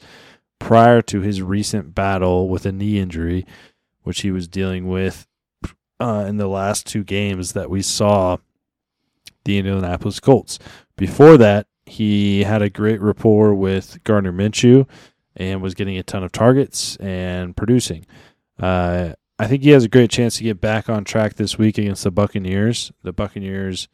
[0.60, 3.46] prior to his recent battle with a knee injury,
[4.04, 5.28] which he was dealing with
[6.00, 8.38] uh, in the last two games that we saw
[9.46, 10.60] the Indianapolis Colts.
[10.98, 14.88] Before that, he had a great rapport with Gardner Minshew
[15.36, 18.06] and was getting a ton of targets and producing.
[18.60, 21.78] Uh, I think he has a great chance to get back on track this week
[21.78, 22.92] against the Buccaneers.
[23.04, 23.88] The Buccaneers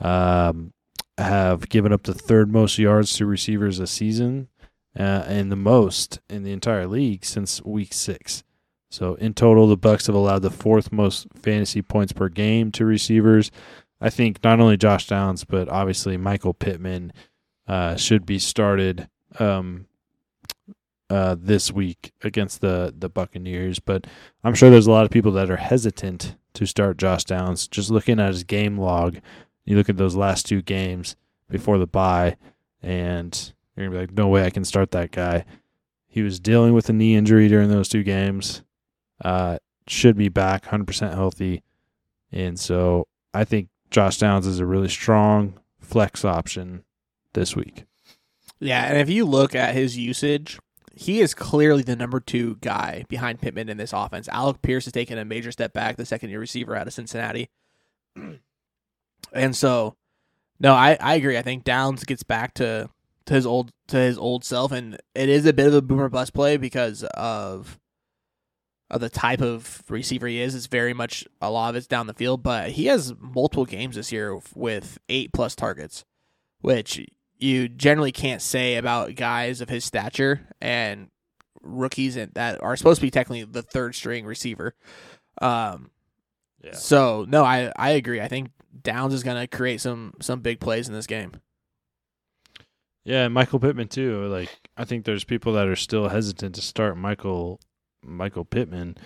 [0.00, 0.72] um,
[1.18, 4.48] have given up the third most yards to receivers a season
[4.98, 8.44] uh, and the most in the entire league since week six.
[8.90, 12.84] So in total, the Bucks have allowed the fourth most fantasy points per game to
[12.84, 13.50] receivers.
[14.00, 17.12] I think not only Josh Downs, but obviously Michael Pittman
[17.66, 19.08] uh, should be started
[19.38, 19.86] um,
[21.08, 23.78] uh, this week against the the Buccaneers.
[23.78, 24.06] But
[24.44, 27.68] I'm sure there's a lot of people that are hesitant to start Josh Downs.
[27.68, 29.18] Just looking at his game log,
[29.64, 31.16] you look at those last two games
[31.48, 32.36] before the bye,
[32.82, 35.44] and you're gonna be like, no way I can start that guy.
[36.08, 38.62] He was dealing with a knee injury during those two games.
[39.24, 41.62] Uh, should be back 100% healthy,
[42.30, 46.84] and so I think Josh Downs is a really strong flex option
[47.34, 47.84] this week.
[48.60, 50.58] Yeah, and if you look at his usage,
[50.94, 54.28] he is clearly the number two guy behind Pittman in this offense.
[54.28, 57.50] Alec Pierce has taken a major step back, the second year receiver out of Cincinnati.
[59.32, 59.96] And so,
[60.60, 61.38] no, I, I agree.
[61.38, 62.88] I think Downs gets back to,
[63.26, 66.08] to his old to his old self, and it is a bit of a boomer
[66.08, 67.78] bust play because of
[68.90, 70.54] of the type of receiver he is.
[70.54, 73.96] It's very much a lot of it's down the field, but he has multiple games
[73.96, 76.04] this year with eight plus targets,
[76.60, 77.00] which
[77.38, 81.08] you generally can't say about guys of his stature and
[81.62, 84.74] rookies that are supposed to be technically the third string receiver.
[85.40, 85.90] Um,
[86.62, 86.74] Yeah.
[86.74, 88.20] So no, I I agree.
[88.20, 88.50] I think
[88.80, 91.32] Downs is going to create some some big plays in this game.
[93.04, 94.26] Yeah, and Michael Pittman too.
[94.26, 97.60] Like I think there's people that are still hesitant to start Michael
[98.02, 98.96] Michael Pittman.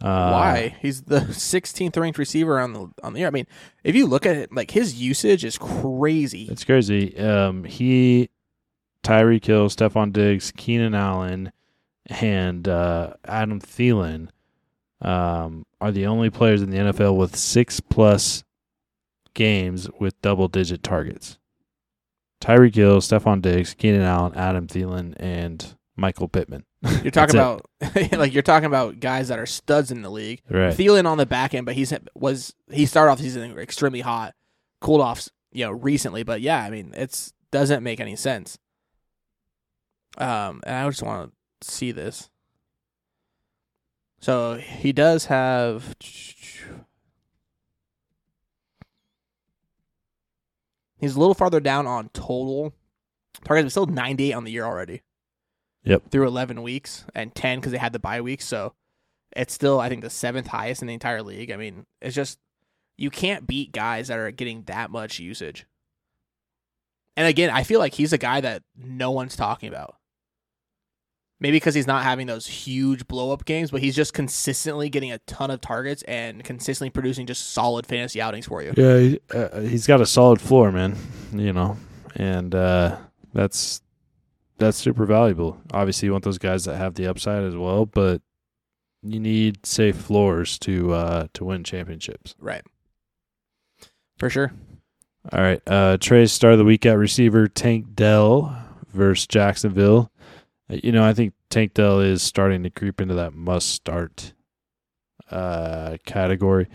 [0.00, 0.76] Uh, Why?
[0.80, 3.28] He's the 16th ranked receiver on the on the year.
[3.28, 3.46] I mean,
[3.84, 6.48] if you look at it, like his usage is crazy.
[6.50, 7.16] It's crazy.
[7.18, 8.30] Um, he,
[9.04, 11.52] Tyreek Hill, Stefon Diggs, Keenan Allen,
[12.06, 14.28] and uh, Adam Thielen
[15.00, 18.42] um, are the only players in the NFL with six plus
[19.34, 21.38] games with double digit targets.
[22.40, 26.64] Tyreek Hill, Stefon Diggs, Keenan Allen, Adam Thielen, and Michael Pittman.
[27.02, 27.64] You're talking about
[28.12, 30.42] like you're talking about guys that are studs in the league.
[30.50, 30.74] Right.
[30.74, 34.34] Thielen on the back end, but he's was he started off the season extremely hot,
[34.80, 38.58] cooled off you know recently, but yeah, I mean it's doesn't make any sense.
[40.18, 42.28] Um, and I just want to see this.
[44.20, 45.96] So he does have.
[51.02, 52.72] He's a little farther down on total
[53.44, 55.02] targets, but still 98 on the year already.
[55.82, 56.10] Yep.
[56.12, 58.40] Through 11 weeks and 10 because they had the bye week.
[58.40, 58.72] So
[59.34, 61.50] it's still, I think, the seventh highest in the entire league.
[61.50, 62.38] I mean, it's just,
[62.96, 65.66] you can't beat guys that are getting that much usage.
[67.16, 69.96] And again, I feel like he's a guy that no one's talking about.
[71.42, 75.10] Maybe because he's not having those huge blow up games, but he's just consistently getting
[75.10, 78.72] a ton of targets and consistently producing just solid fantasy outings for you.
[78.76, 80.96] Yeah, he, uh, he's got a solid floor, man.
[81.32, 81.76] You know,
[82.14, 82.96] and uh,
[83.34, 83.82] that's
[84.58, 85.60] that's super valuable.
[85.72, 88.22] Obviously, you want those guys that have the upside as well, but
[89.02, 92.36] you need safe floors to uh, to win championships.
[92.38, 92.62] Right.
[94.16, 94.52] For sure.
[95.32, 98.56] All right, uh, Trey's start of the week at receiver Tank Dell
[98.92, 100.11] versus Jacksonville.
[100.82, 104.32] You know, I think Tank Dell is starting to creep into that must start
[105.30, 106.68] uh, category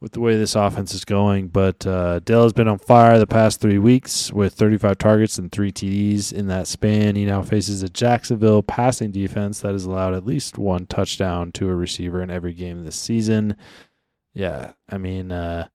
[0.00, 1.48] with the way this offense is going.
[1.48, 5.50] But uh, Dell has been on fire the past three weeks with 35 targets and
[5.50, 7.16] three TDs in that span.
[7.16, 11.68] He now faces a Jacksonville passing defense that has allowed at least one touchdown to
[11.68, 13.56] a receiver in every game this season.
[14.34, 15.68] Yeah, I mean, uh,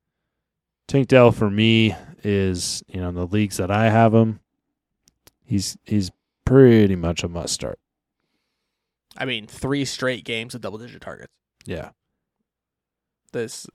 [0.87, 4.39] Tank Dell for me is you know in the leagues that I have him,
[5.43, 6.11] he's he's
[6.51, 7.79] pretty much a must start.
[9.17, 11.31] I mean, three straight games of double digit targets.
[11.65, 11.89] Yeah,
[13.33, 13.67] This,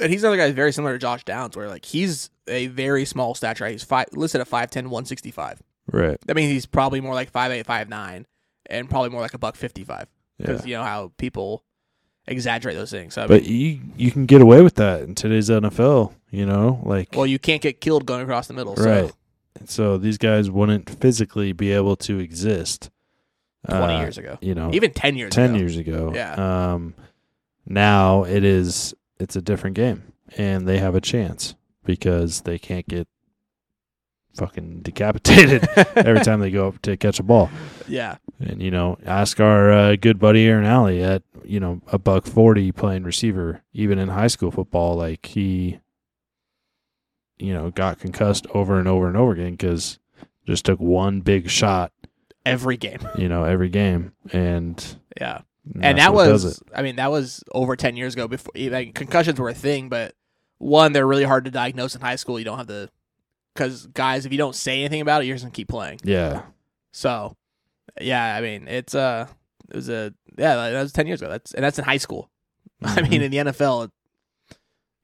[0.00, 3.34] and he's another guy very similar to Josh Downs, where like he's a very small
[3.34, 3.66] stature.
[3.66, 5.62] He's five, listed at 5'10", 165.
[5.92, 6.16] right.
[6.26, 8.24] That means he's probably more like 5'8", 5'9",
[8.66, 10.08] and probably more like a buck fifty five.
[10.38, 10.46] Yeah.
[10.46, 11.64] Because you know how people
[12.26, 13.14] exaggerate those things.
[13.14, 16.14] So, I But mean, you you can get away with that in today's NFL.
[16.30, 18.74] You know, like well, you can't get killed going across the middle.
[18.76, 19.08] right.
[19.08, 19.12] So
[19.58, 22.90] And so these guys wouldn't physically be able to exist.
[23.68, 25.32] twenty uh, years ago, You know, even ten years.
[25.32, 25.58] ten ago.
[25.58, 26.12] years ago.
[26.14, 26.72] Yeah.
[26.72, 26.94] Um,
[27.66, 32.86] now it is it's a different game, and they have a chance because they can't
[32.88, 33.06] get
[34.34, 37.48] fucking decapitated every time they go up to catch a ball.
[37.86, 41.98] Yeah, And you know, ask our uh, good buddy Aaron Alley at you know a
[41.98, 45.78] buck forty playing receiver, even in high school football, like he,
[47.38, 49.98] you know, got concussed over and over and over again because
[50.46, 51.92] just took one big shot,
[52.46, 53.00] every game.
[53.18, 55.40] you know, every game, and Yeah.
[55.80, 59.48] and that was I mean that was over 10 years ago before like, concussions were
[59.48, 60.14] a thing but
[60.58, 62.38] one they're really hard to diagnose in high school.
[62.38, 62.90] You don't have the
[63.56, 66.00] cuz guys if you don't say anything about it you're just to keep playing.
[66.04, 66.42] Yeah,
[66.92, 67.34] so
[68.00, 69.26] yeah I mean it's uh
[69.70, 71.30] it was a yeah that was 10 years ago.
[71.30, 72.30] That's and that's in high school.
[72.82, 73.24] I mean Mhm.
[73.24, 73.90] in the NFL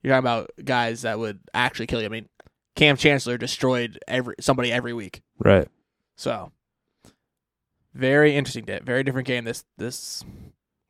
[0.01, 2.29] you're talking about guys that would actually kill you I mean
[2.75, 5.67] Cam Chancellor destroyed every somebody every week right.
[6.15, 6.51] so
[7.93, 10.23] very interesting day very different game this this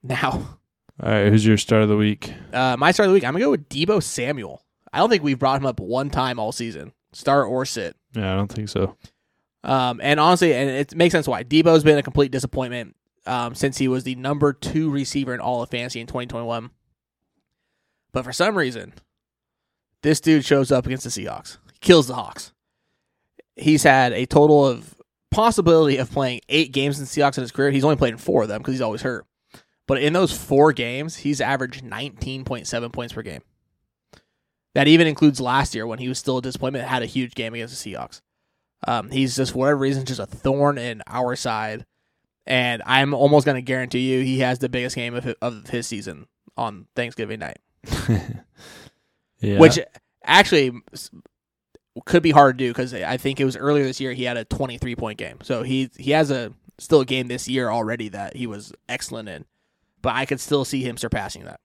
[0.04, 0.60] now
[1.02, 2.32] All right, who's your start of the week?
[2.54, 4.64] Uh, my start of the week, I'm gonna go with Deebo Samuel.
[4.94, 7.96] I don't think we've brought him up one time all season, start or sit.
[8.14, 8.96] Yeah, I don't think so.
[9.64, 12.96] Um, and honestly, and it makes sense why Deebo's been a complete disappointment
[13.26, 16.70] um, since he was the number two receiver in all of fantasy in 2021.
[18.14, 18.94] But for some reason,
[20.04, 22.52] this dude shows up against the Seahawks, he kills the Hawks.
[23.56, 24.96] He's had a total of
[25.30, 27.72] possibility of playing eight games in Seahawks in his career.
[27.72, 29.26] He's only played in four of them because he's always hurt.
[29.88, 33.42] But in those four games, he's averaged 19.7 points per game.
[34.74, 37.54] That even includes last year when he was still a disappointment, had a huge game
[37.54, 38.22] against the Seahawks.
[38.88, 41.86] Um, he's just for whatever reason just a thorn in our side,
[42.48, 46.26] and I'm almost going to guarantee you he has the biggest game of his season
[46.58, 47.60] on Thanksgiving night.
[49.40, 49.60] yeah.
[49.60, 49.80] Which
[50.24, 50.72] actually
[52.06, 54.38] could be hard to do because I think it was earlier this year he had
[54.38, 55.40] a 23 point game.
[55.44, 59.30] So he he has a still a game this year already that he was excellent
[59.30, 59.46] in,
[60.02, 61.60] but I could still see him surpassing that.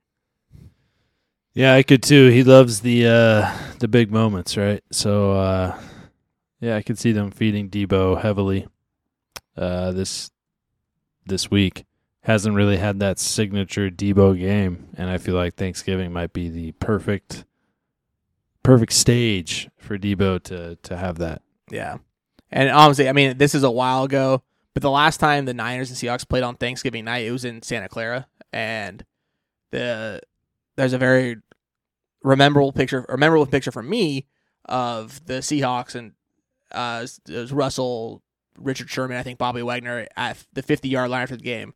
[1.55, 2.29] Yeah, I could too.
[2.29, 4.83] He loves the uh the big moments, right?
[4.91, 5.79] So uh
[6.61, 8.67] yeah, I could see them feeding Deebo heavily
[9.57, 10.31] uh this
[11.25, 11.85] this week.
[12.27, 16.73] Hasn't really had that signature Deebo game, and I feel like Thanksgiving might be the
[16.73, 17.45] perfect
[18.65, 21.43] perfect stage for Deebo to to have that.
[21.71, 21.99] Yeah.
[22.51, 24.43] And honestly, I mean, this is a while ago,
[24.75, 27.63] but the last time the Niners and Seahawks played on Thanksgiving night, it was in
[27.63, 29.05] Santa Clara, and
[29.71, 30.21] the
[30.75, 31.37] there's a very
[32.25, 34.27] memorable picture, memorable picture for me
[34.65, 36.13] of the Seahawks and
[36.73, 38.21] uh, it was Russell,
[38.59, 41.73] Richard Sherman, I think Bobby Wagner at the 50 yard line after the game,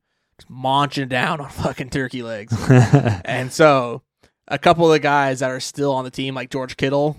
[0.49, 2.55] munching down on fucking turkey legs.
[3.24, 4.03] and so
[4.49, 7.16] a couple of the guys that are still on the team, like George Kittle,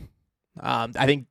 [0.60, 1.28] um, I think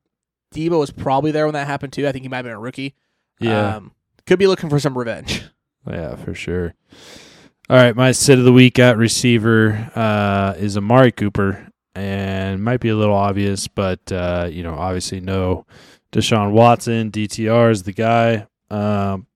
[0.54, 2.06] Deebo was probably there when that happened too.
[2.06, 2.94] I think he might have been a rookie.
[3.38, 3.76] yeah.
[3.76, 3.92] Um,
[4.26, 5.44] could be looking for some revenge.
[5.88, 6.74] Yeah, for sure.
[7.68, 12.80] All right, my sit of the week at receiver uh, is Amari Cooper, and might
[12.80, 15.66] be a little obvious, but uh, you know, obviously, no
[16.12, 17.10] Deshaun Watson.
[17.10, 18.46] DTR is the guy.
[18.70, 19.26] Um,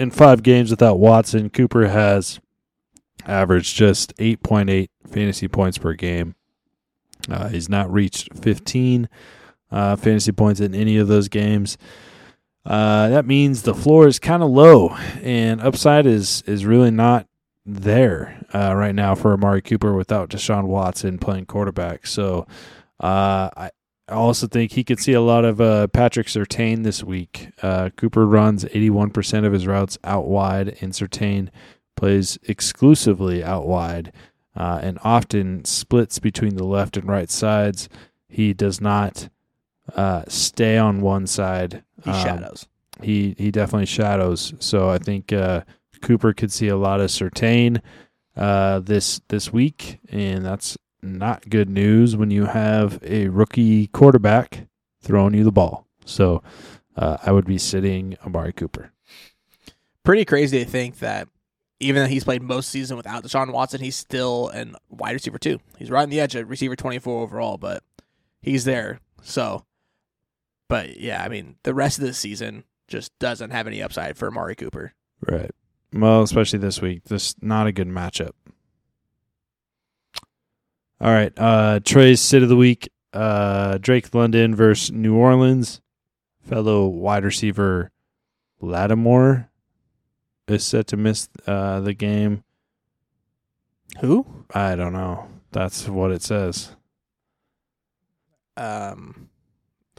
[0.00, 2.40] in five games without Watson, Cooper has
[3.26, 6.34] averaged just 8.8 fantasy points per game.
[7.28, 9.08] Uh, he's not reached 15
[9.70, 11.76] uh, fantasy points in any of those games.
[12.64, 14.88] Uh, that means the floor is kind of low,
[15.22, 17.26] and upside is is really not
[17.64, 22.06] there uh, right now for Amari Cooper without Deshaun Watson playing quarterback.
[22.06, 22.46] So
[23.00, 23.70] uh, I
[24.10, 27.48] I also think he could see a lot of uh, Patrick Surtain this week.
[27.62, 31.48] Uh, Cooper runs 81% of his routes out wide, and Surtain
[31.96, 34.12] plays exclusively out wide
[34.56, 37.88] uh, and often splits between the left and right sides.
[38.28, 39.28] He does not
[39.94, 41.82] uh, stay on one side.
[42.04, 42.66] He Um, shadows.
[43.02, 44.54] he he definitely shadows.
[44.58, 45.62] So I think uh,
[46.02, 47.80] Cooper could see a lot of Surtain
[48.36, 54.66] uh, this this week, and that's not good news when you have a rookie quarterback
[55.02, 55.86] throwing you the ball.
[56.04, 56.42] So
[56.96, 58.92] uh, I would be sitting Amari Cooper.
[60.04, 61.28] Pretty crazy to think that
[61.78, 65.58] even though he's played most season without Deshaun Watson, he's still an wide receiver too.
[65.78, 67.82] He's right on the edge at receiver 24 overall, but
[68.42, 69.00] he's there.
[69.22, 69.64] So,
[70.68, 74.28] but yeah, I mean, the rest of the season just doesn't have any upside for
[74.28, 74.92] Amari Cooper.
[75.26, 75.50] Right.
[75.92, 77.04] Well, especially this week.
[77.04, 78.32] This not a good matchup.
[81.00, 81.32] All right.
[81.36, 82.88] Uh Trey's sit of the week.
[83.12, 85.80] Uh Drake London versus New Orleans.
[86.42, 87.90] Fellow wide receiver
[88.60, 89.48] Lattimore
[90.48, 92.44] is set to miss uh the game.
[94.00, 94.26] Who?
[94.54, 95.28] I don't know.
[95.52, 96.76] That's what it says.
[98.56, 99.30] Um,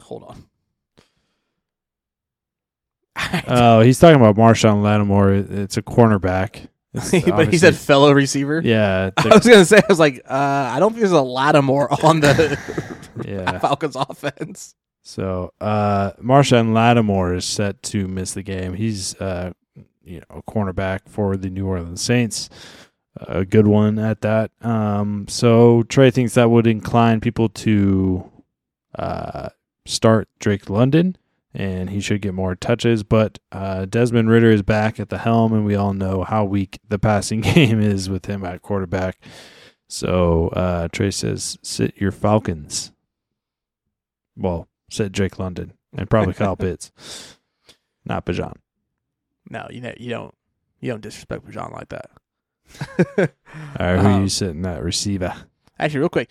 [0.00, 0.44] hold on.
[3.48, 5.32] Oh, he's talking about Marshon Lattimore.
[5.32, 6.68] It's a cornerback.
[7.26, 8.60] But he said fellow receiver.
[8.62, 11.88] Yeah, I was gonna say, I was like, uh, I don't think there's a Lattimore
[12.04, 12.58] on the
[13.24, 13.58] yeah.
[13.58, 14.74] Falcons offense.
[15.02, 18.74] So uh Marshon Lattimore is set to miss the game.
[18.74, 19.52] He's uh
[20.04, 22.50] you know, a cornerback for the New Orleans Saints.
[23.16, 24.52] A good one at that.
[24.60, 28.30] Um so Trey thinks that would incline people to
[28.96, 29.48] uh
[29.86, 31.16] start Drake London
[31.54, 35.52] and he should get more touches, but uh Desmond Ridder is back at the helm
[35.52, 39.18] and we all know how weak the passing game is with him at quarterback.
[39.88, 42.92] So uh Trey says sit your Falcons.
[44.36, 46.90] Well, said Drake London and probably Kyle Pitts,
[48.04, 48.54] not Bijan.
[49.50, 50.34] No, you know, you don't,
[50.80, 52.10] you don't disrespect Bijan like that.
[53.78, 55.34] All right, who Um, you sitting at receiver?
[55.78, 56.30] Actually, real quick,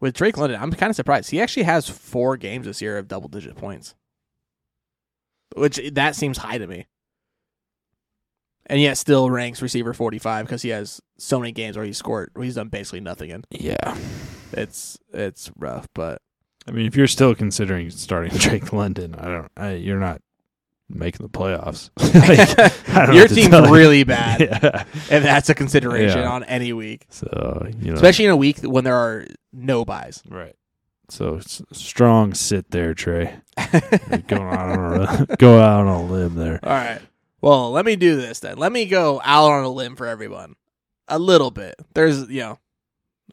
[0.00, 1.30] with Drake London, I'm kind of surprised.
[1.30, 3.94] He actually has four games this year of double digit points,
[5.54, 6.86] which that seems high to me.
[8.66, 12.30] And yet, still ranks receiver 45 because he has so many games where he's scored,
[12.32, 13.44] where he's done basically nothing in.
[13.50, 13.96] Yeah,
[14.52, 16.22] It's it's rough, but
[16.66, 19.52] I mean, if you're still considering starting Drake London, I don't.
[19.56, 20.22] I, you're not
[20.88, 21.90] making the playoffs.
[22.14, 22.58] Like,
[22.96, 23.74] I don't know your team's tell you.
[23.74, 24.84] really bad Yeah.
[24.94, 26.30] if that's a consideration Yeah.
[26.30, 30.22] on any week, So you know, especially in a week when there are no byes.
[30.28, 30.54] right.
[31.08, 31.40] So
[31.72, 33.36] strong sit there, Trey.
[34.28, 36.60] You're out on a go out on a limb there.
[36.62, 37.00] All right.
[37.40, 38.56] Well, let me do this then.
[38.56, 40.56] Let me go out on a limb for everyone.
[41.08, 41.74] A little bit.
[41.92, 42.58] There's, you know,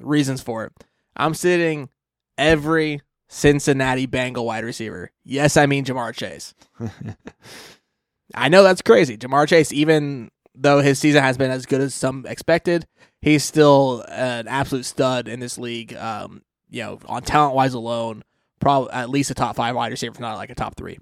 [0.02, 0.74] reasons for it.
[1.16, 1.90] I'm sitting
[2.38, 5.12] every Cincinnati Bengal wide receiver.
[5.24, 6.54] Yes, I mean Ja'Marr Chase.
[8.36, 9.18] I know that's crazy.
[9.18, 12.86] Ja'Marr Chase, even though his season has been as good as some expected,
[13.22, 15.94] he's still an absolute stud in this league.
[15.96, 16.42] Um,
[16.72, 18.24] you know, on talent wise alone,
[18.60, 20.98] probably at least a top five wide receiver, if not like a top three.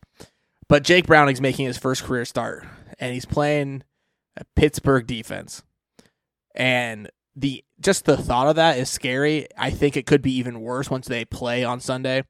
[0.68, 2.66] But Jake Browning's making his first career start,
[3.00, 3.84] and he's playing
[4.36, 5.64] a Pittsburgh defense,
[6.54, 9.48] and the just the thought of that is scary.
[9.58, 12.24] I think it could be even worse once they play on Sunday.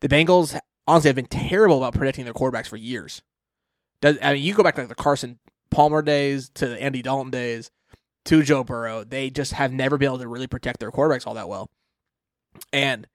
[0.00, 3.22] The Bengals honestly have been terrible about predicting their quarterbacks for years.
[4.00, 5.38] Does I mean you go back to like the Carson
[5.70, 7.70] Palmer days to the Andy Dalton days
[8.26, 11.34] to Joe Burrow, they just have never been able to really protect their quarterbacks all
[11.34, 11.70] that well.
[12.72, 13.06] And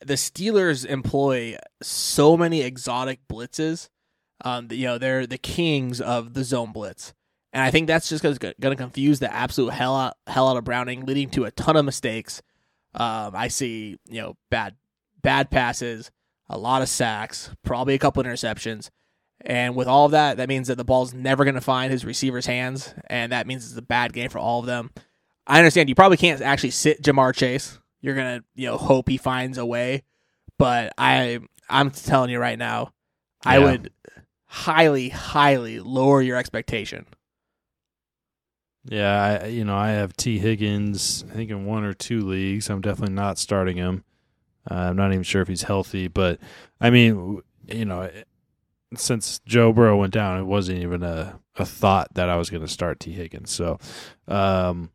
[0.00, 3.88] the Steelers employ so many exotic blitzes.
[4.42, 7.12] Um, you know, they're the kings of the zone blitz.
[7.52, 10.64] And I think that's just going to confuse the absolute hell out, hell out of
[10.64, 12.42] Browning, leading to a ton of mistakes.
[12.94, 14.76] Um, I see, you know, bad
[15.22, 16.10] bad passes,
[16.48, 18.90] a lot of sacks, probably a couple interceptions.
[19.42, 22.04] And with all of that, that means that the ball's never going to find his
[22.04, 24.90] receiver's hands, and that means it's a bad game for all of them.
[25.46, 27.78] I understand you probably can't actually sit Ja'Marr Chase.
[28.00, 30.02] You're gonna, you know, hope he finds a way.
[30.58, 32.92] But I, I'm telling you right now,
[33.44, 33.92] I would
[34.44, 37.06] highly, highly lower your expectation.
[38.84, 41.24] Yeah, I you know I have Tee Higgins.
[41.30, 42.70] I think in one or two leagues.
[42.70, 44.04] I'm definitely not starting him.
[44.70, 46.38] Uh, I'm not even sure if he's healthy, but
[46.80, 48.10] I mean, you know,
[48.96, 52.62] since Joe Burrow went down, it wasn't even a, a thought that I was going
[52.62, 53.50] to start Tee Higgins.
[53.50, 53.78] So,
[54.28, 54.90] um,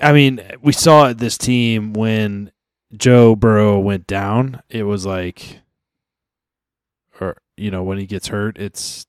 [0.00, 2.52] I mean, we saw this team when
[2.96, 4.62] Joe Burrow went down.
[4.68, 5.60] It was like,
[7.20, 9.06] or you know, when he gets hurt, it's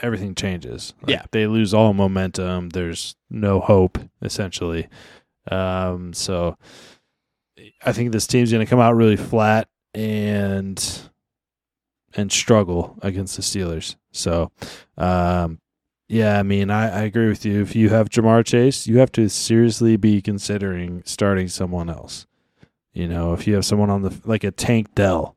[0.00, 0.94] everything changes.
[1.02, 1.22] Like, Yeah.
[1.32, 2.70] they lose all momentum.
[2.70, 4.88] There's no hope, essentially.
[5.50, 6.56] Um, so
[7.84, 10.82] I think this team's going to come out really flat and
[12.14, 13.96] and struggle against the Steelers.
[14.12, 14.50] So,
[14.96, 15.60] um,
[16.08, 17.60] yeah, I mean, I, I agree with you.
[17.60, 22.26] If you have Ja'Marr Chase, you have to seriously be considering starting someone else.
[22.92, 25.36] You know, if you have someone on the like a Tank Dell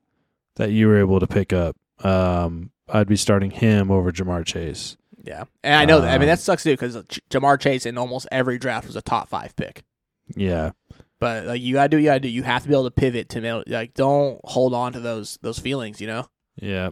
[0.56, 4.98] that you were able to pick up, um, I'd be starting him over Ja'Marr Chase.
[5.24, 6.08] Yeah, and I know that.
[6.10, 6.96] I mean, Um, that sucks too because
[7.30, 9.84] Ja'Marr Chase in almost every draft was a top five pick.
[10.36, 10.72] Yeah,
[11.20, 12.30] But like you gotta do, what you gotta do.
[12.30, 15.60] You have to be able to pivot to like don't hold on to those those
[15.60, 16.00] feelings.
[16.02, 16.28] You know.
[16.56, 16.90] yeah,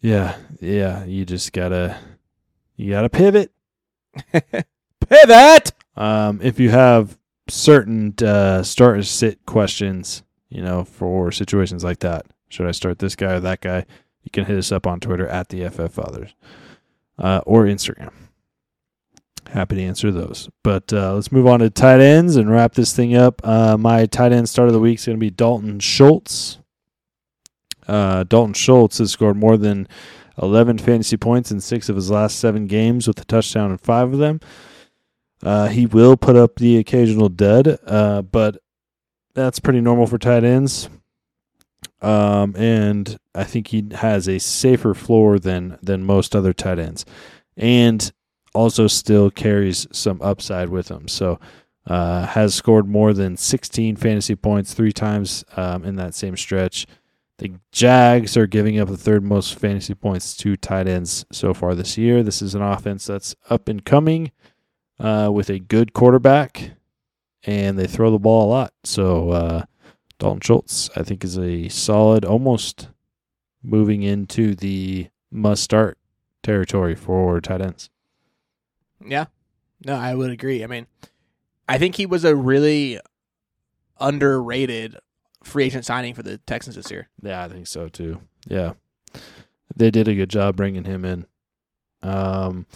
[0.00, 1.04] yeah, yeah.
[1.04, 1.98] You just gotta,
[2.76, 3.52] you gotta pivot.
[4.32, 5.72] Pivot.
[5.96, 12.00] Um, if you have certain uh, start and sit questions, you know, for situations like
[12.00, 13.86] that, should I start this guy or that guy?
[14.22, 16.34] You can hit us up on Twitter at the FF Fathers
[17.18, 18.12] uh, or Instagram.
[19.48, 20.48] Happy to answer those.
[20.62, 23.40] But uh, let's move on to tight ends and wrap this thing up.
[23.42, 26.58] Uh, my tight end start of the week is going to be Dalton Schultz.
[27.90, 29.88] Uh, Dalton Schultz has scored more than
[30.40, 34.12] 11 fantasy points in six of his last seven games with a touchdown in five
[34.12, 34.38] of them.
[35.42, 38.62] Uh, he will put up the occasional dud, uh, but
[39.34, 40.88] that's pretty normal for tight ends.
[42.00, 47.04] Um, and I think he has a safer floor than than most other tight ends,
[47.56, 48.10] and
[48.54, 51.08] also still carries some upside with him.
[51.08, 51.40] So,
[51.86, 56.86] uh, has scored more than 16 fantasy points three times um, in that same stretch.
[57.40, 61.74] The Jags are giving up the third most fantasy points to tight ends so far
[61.74, 62.22] this year.
[62.22, 64.30] This is an offense that's up and coming
[64.98, 66.72] uh, with a good quarterback,
[67.44, 68.74] and they throw the ball a lot.
[68.84, 69.64] So uh,
[70.18, 72.88] Dalton Schultz, I think, is a solid, almost
[73.62, 75.96] moving into the must-start
[76.42, 77.88] territory for tight ends.
[79.02, 79.26] Yeah.
[79.82, 80.62] No, I would agree.
[80.62, 80.86] I mean,
[81.66, 83.00] I think he was a really
[83.98, 84.98] underrated
[85.42, 87.08] free agent signing for the Texans this year.
[87.22, 88.20] Yeah, I think so too.
[88.48, 88.72] Yeah,
[89.74, 91.26] they did a good job bringing him in.
[92.02, 92.66] Um,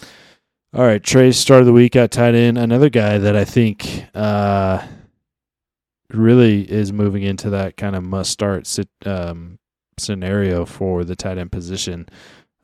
[0.73, 2.57] all right, Trey's start of the week at tight end.
[2.57, 4.85] Another guy that I think uh,
[6.09, 9.59] really is moving into that kind of must start sit, um,
[9.97, 12.07] scenario for the tight end position.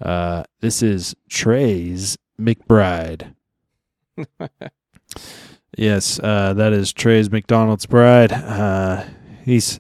[0.02, 3.34] Uh, this is Trey's McBride.
[5.78, 8.34] Yes, uh, that is Trey's McDonald's bride.
[9.44, 9.80] He's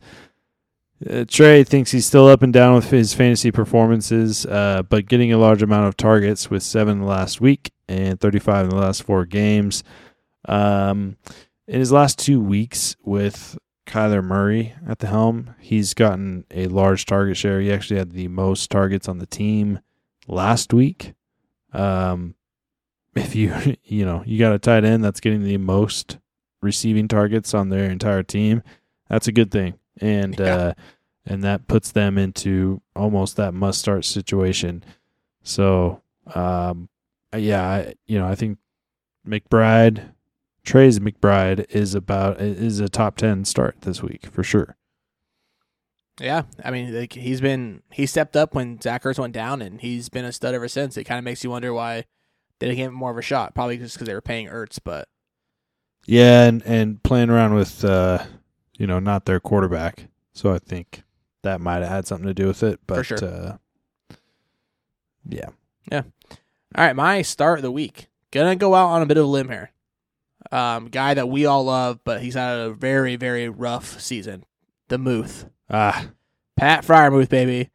[1.09, 5.33] uh, Trey thinks he's still up and down with his fantasy performances, uh, but getting
[5.33, 9.25] a large amount of targets with seven last week and 35 in the last four
[9.25, 9.83] games.
[10.47, 11.17] Um,
[11.67, 13.57] in his last two weeks with
[13.87, 17.59] Kyler Murray at the helm, he's gotten a large target share.
[17.59, 19.79] He actually had the most targets on the team
[20.27, 21.13] last week.
[21.73, 22.35] Um,
[23.15, 23.53] if you
[23.83, 26.19] you know you got a tight end that's getting the most
[26.61, 28.61] receiving targets on their entire team,
[29.11, 29.75] that's a good thing.
[29.99, 30.55] And Yeah.
[30.55, 30.73] uh,
[31.27, 34.83] and that puts them into almost that must start situation.
[35.43, 36.01] So
[36.33, 36.89] um,
[37.35, 38.57] yeah, I, you know, I think
[39.27, 40.13] McBride,
[40.63, 44.75] Trey's McBride is about is a top ten start this week for sure.
[46.19, 49.79] Yeah, I mean, like he's been he stepped up when Zach Ertz went down, and
[49.81, 50.97] he's been a stud ever since.
[50.97, 52.05] It kind of makes you wonder why
[52.59, 53.55] they didn't give him more of a shot.
[53.55, 55.07] Probably just because they were paying Ertz, but
[56.05, 58.23] Yeah, and and playing around with uh,
[58.81, 60.07] you know, not their quarterback.
[60.33, 61.03] So I think
[61.43, 62.79] that might have had something to do with it.
[62.87, 63.23] But sure.
[63.23, 63.57] uh,
[65.27, 65.49] yeah.
[65.91, 66.03] Yeah.
[66.75, 69.27] All right, my start of the week gonna go out on a bit of a
[69.27, 69.71] limb here.
[70.51, 74.45] Um, guy that we all love, but he's had a very very rough season.
[74.87, 76.07] The Muth, Ah,
[76.57, 77.69] Pat Freiermuth, baby.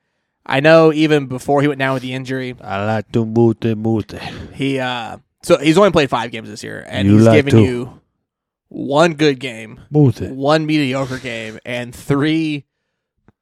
[0.44, 4.12] I know even before he went down with the injury, I like to mute mute.
[4.54, 7.52] he uh, so he's only played five games this year, and You he's like given
[7.54, 7.62] to.
[7.62, 8.00] you
[8.68, 9.80] one good game
[10.32, 12.64] one mediocre game and three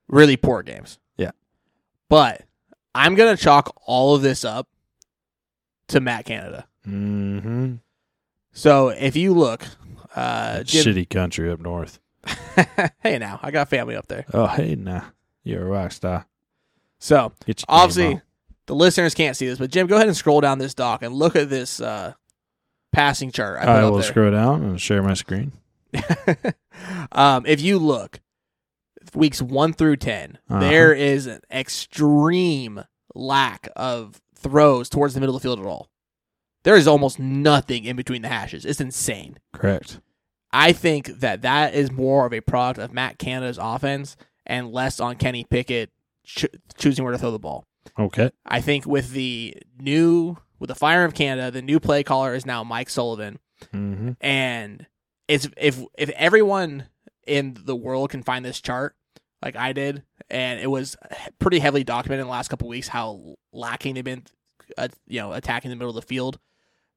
[0.09, 0.99] really poor games.
[1.17, 1.31] Yeah.
[2.09, 2.43] But
[2.95, 4.69] I'm gonna chalk all of this up
[5.89, 6.67] to Matt Canada.
[6.87, 7.75] Mm-hmm.
[8.53, 9.67] So if you look,
[10.15, 12.01] uh, Jim, Shitty country up north.
[13.03, 14.25] hey now I got family up there.
[14.33, 15.03] Oh hey nah.
[15.43, 16.27] You're a rock star.
[16.99, 17.33] So
[17.69, 18.21] obviously
[18.67, 21.15] the listeners can't see this, but Jim, go ahead and scroll down this doc and
[21.15, 22.15] look at this uh,
[22.95, 25.53] passing chart I put I will scroll down and share my screen.
[27.13, 28.21] um, if you look,
[29.15, 30.61] weeks one through 10 Uh-huh.
[30.61, 32.85] there is an extreme
[33.15, 35.89] lack of throws towards the middle of the field at all.
[36.65, 38.65] There is almost nothing in between the hashes.
[38.65, 39.39] It's insane.
[39.53, 40.01] Correct.
[40.53, 44.17] I think that that is more of a product of Matt Canada's offense
[44.47, 45.91] and less on Kenny Pickett
[46.25, 46.47] ch-
[46.79, 47.65] choosing where to throw the ball.
[47.99, 48.31] Okay.
[48.47, 52.47] I think with the new with the fire of Canada, the new play caller is
[52.47, 53.39] now Mike Sullivan
[53.73, 54.13] Mm-hmm.
[54.21, 54.87] and
[55.29, 56.89] it's if if everyone
[57.27, 58.95] in the world can find this chart
[59.43, 60.97] like I did, and it was
[61.39, 64.25] pretty heavily documented in the last couple weeks how lacking they've been,
[64.77, 66.39] uh, you know, attacking the middle of the field.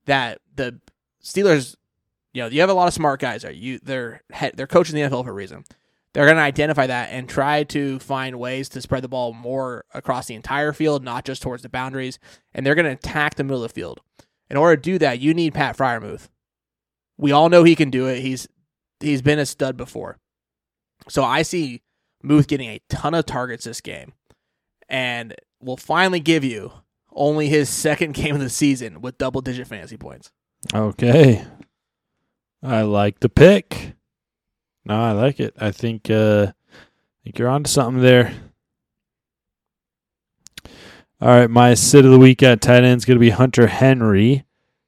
[0.06, 0.80] That the
[1.24, 1.76] Steelers,
[2.34, 3.52] you know, you have a lot of smart guys there.
[3.52, 4.24] You they're
[4.56, 5.64] they're coaching the NFL for a reason.
[6.14, 9.86] They're going to identify that and try to find ways to spread the ball more
[9.94, 12.18] across the entire field, not just towards the boundaries.
[12.54, 14.00] And they're going to attack the middle of the field.
[14.50, 16.30] In order to do that, you need Pat Freiermuth.
[17.18, 18.22] We all know he can do it.
[18.22, 18.48] He's
[19.00, 20.18] he's been a stud before.
[21.10, 21.82] So I see
[22.24, 24.14] Muth getting a ton of targets this game,
[24.88, 26.72] and will finally give you
[27.12, 30.32] only his second game of the season with double digit fantasy points.
[30.74, 31.44] Okay.
[32.64, 33.97] I like the pick.
[34.88, 35.54] No, I like it.
[35.60, 38.34] I think uh I think you're onto something there.
[41.20, 43.68] All right, my sit of the week at tight end is going to be Hunter
[43.68, 44.46] Henry.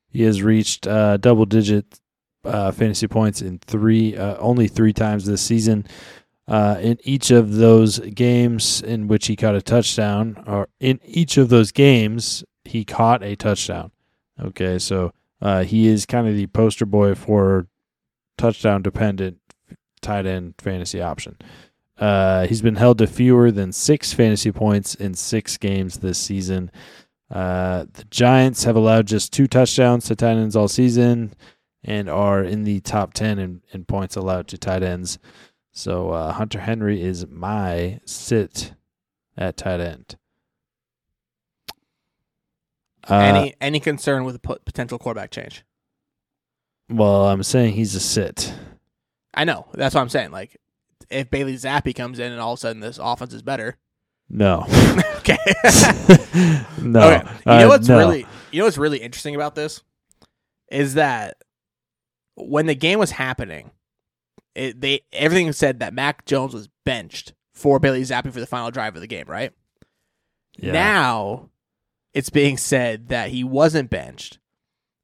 [0.08, 2.00] He has reached uh, double digit
[2.45, 5.86] uh, fantasy points in three, uh, only three times this season.
[6.47, 11.36] Uh, in each of those games in which he caught a touchdown, or in each
[11.36, 13.91] of those games, he caught a touchdown.
[14.39, 17.68] Okay, so uh, he is kind of the poster boy for
[18.38, 19.39] touchdown dependent
[20.02, 21.38] tight end fantasy option.
[21.97, 26.72] Uh, he's been held to fewer than six fantasy points in six games this season.
[27.30, 31.34] Uh, the Giants have allowed just two touchdowns to tight ends all season
[31.84, 35.20] and are in the top 10 in, in points allowed to tight ends.
[35.72, 38.74] So uh, Hunter Henry is my sit
[39.38, 40.16] at tight end.
[43.10, 45.64] Uh, any any concern with a potential quarterback change?
[46.89, 48.54] well, I'm saying he's a sit.
[49.40, 50.32] I know that's what I'm saying.
[50.32, 50.58] Like
[51.10, 53.78] if Bailey Zappe comes in and all of a sudden this offense is better.
[54.32, 54.66] No.
[55.18, 55.38] okay.
[56.84, 57.00] no.
[57.02, 57.28] Okay.
[57.48, 57.98] You know Uh, what's no.
[57.98, 59.82] really you know what's really interesting about this
[60.72, 61.38] is that
[62.36, 63.72] when the game was happening,
[64.54, 68.70] it, they everything said that Mac Jones was benched for Bailey Zappe for the final
[68.70, 69.52] drive of the game, right?
[70.60, 70.74] Yeah.
[70.74, 71.50] Now
[72.14, 74.38] it's being said that he wasn't benched,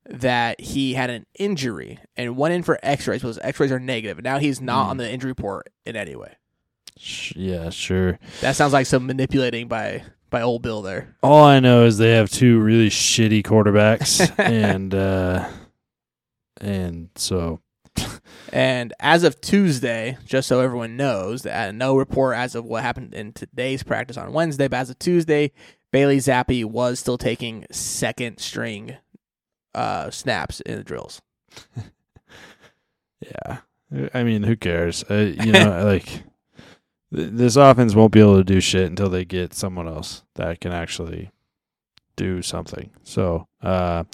[0.10, 3.22] that he had an injury and went in for X-rays.
[3.22, 4.90] Those X-rays are negative, and now he's not Hmm.
[4.92, 6.34] on the injury report in any way.
[7.36, 8.20] Yeah, sure.
[8.42, 11.16] That sounds like some manipulating by by old Bill there.
[11.24, 15.50] All I know is they have two really shitty quarterbacks, and uh,
[16.62, 17.62] and so
[18.52, 23.14] And as of Tuesday, just so everyone knows, that no report as of what happened
[23.14, 25.52] in today's practice on Wednesday, but as of Tuesday,
[25.92, 28.96] Bailey Zappe was still taking second string
[29.76, 31.22] uh, snaps in the drills.
[33.22, 33.58] yeah.
[34.14, 35.04] I mean, who cares?
[35.04, 36.24] Uh, you know, like th-
[37.12, 40.72] this offense won't be able to do shit until they get someone else that can
[40.72, 41.32] actually
[42.16, 42.90] do something.
[43.04, 44.06] So, uh,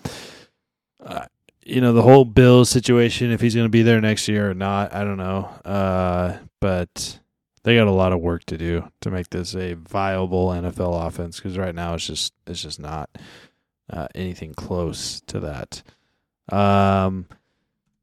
[1.04, 1.26] uh
[1.64, 3.32] you know the whole Bills situation.
[3.32, 5.44] If he's going to be there next year or not, I don't know.
[5.64, 7.20] Uh, but
[7.64, 11.38] they got a lot of work to do to make this a viable NFL offense
[11.38, 13.10] because right now it's just it's just not
[13.90, 15.84] uh, anything close to that.
[16.52, 17.28] Um,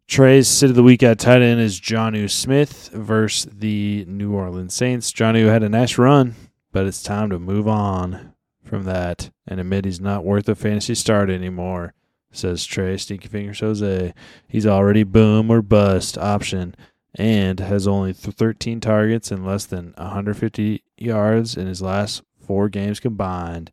[0.06, 4.74] Trey's sit of the week at tight end is Jonnu Smith versus the New Orleans
[4.74, 5.12] Saints.
[5.12, 6.34] Jonnu had a nice run,
[6.72, 8.32] but it's time to move on
[8.64, 11.94] from that and admit he's not worth a fantasy start anymore,
[12.30, 14.14] says Trey Stinky Fingers Jose.
[14.46, 16.74] He's already boom or bust option
[17.14, 22.68] and has only th- 13 targets and less than 150 yards in his last four
[22.68, 23.72] games combined.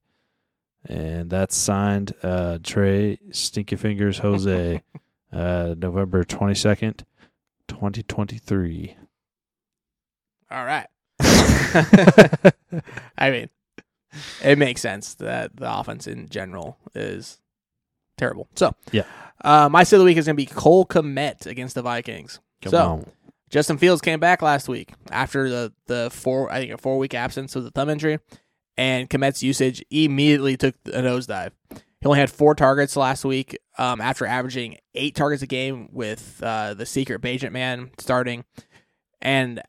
[0.87, 4.83] And that's signed uh, Trey Stinky Fingers Jose,
[5.33, 7.01] uh, November 22nd,
[7.67, 8.95] 2023.
[10.51, 10.87] All right.
[13.17, 13.49] I mean,
[14.43, 17.39] it makes sense that the offense in general is
[18.17, 18.47] terrible.
[18.55, 19.03] So, Yeah.
[19.43, 22.39] uh, my sit of the week is going to be Cole Kmet against the Vikings.
[22.61, 23.05] Come so, on.
[23.49, 27.13] Justin Fields came back last week after the the four I think a four week
[27.13, 28.19] absence with the thumb injury,
[28.77, 31.51] and Kmet's usage immediately took a nosedive.
[31.71, 36.39] He only had four targets last week um, after averaging eight targets a game with
[36.43, 38.45] uh, the secret Bagent man starting,
[39.21, 39.61] and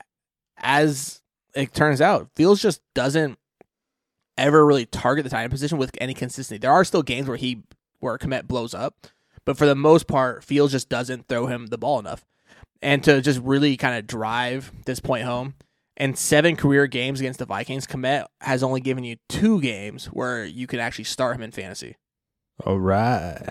[0.59, 1.23] as
[1.55, 3.39] it turns out, Fields just doesn't
[4.37, 6.59] ever really target the tight end position with any consistency.
[6.59, 7.63] There are still games where he
[8.01, 9.07] where Komet blows up,
[9.45, 12.25] but for the most part, Fields just doesn't throw him the ball enough
[12.83, 15.55] and to just really kind of drive this point home.
[15.97, 20.45] In seven career games against the Vikings, Kmet has only given you two games where
[20.45, 21.97] you can actually start him in fantasy.
[22.65, 23.49] All right.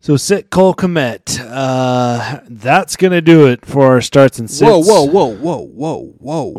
[0.00, 1.40] So sit Cole Kmet.
[1.40, 4.68] Uh, that's gonna do it for our starts and sits.
[4.70, 6.52] Whoa, whoa, whoa, whoa, whoa, whoa.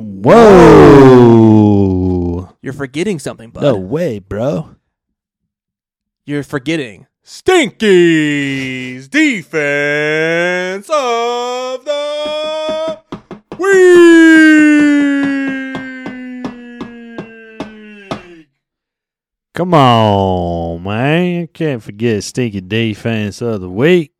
[1.54, 2.58] Whoa!
[2.64, 3.62] You're forgetting something, bud.
[3.62, 4.78] No way, bro.
[6.26, 12.65] You're forgetting Stinky's defense of the
[19.56, 21.40] Come on, man.
[21.40, 24.12] You can't forget stinky defense of the week.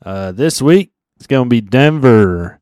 [0.00, 2.60] Uh, this week it's gonna be Denver,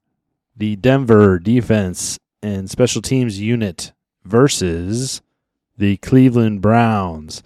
[0.56, 3.92] the Denver defense and special teams unit
[4.24, 5.20] versus
[5.76, 7.42] the Cleveland Browns.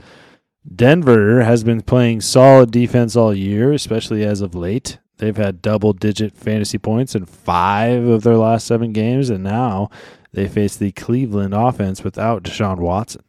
[0.77, 5.01] Denver has been playing solid defense all year, especially as of late.
[5.17, 9.91] They've had double digit fantasy points in five of their last seven games, and now
[10.33, 13.25] they face the Cleveland offense without Deshaun Watson.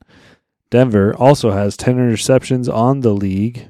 [0.72, 3.70] Denver also has 10 interceptions on the league.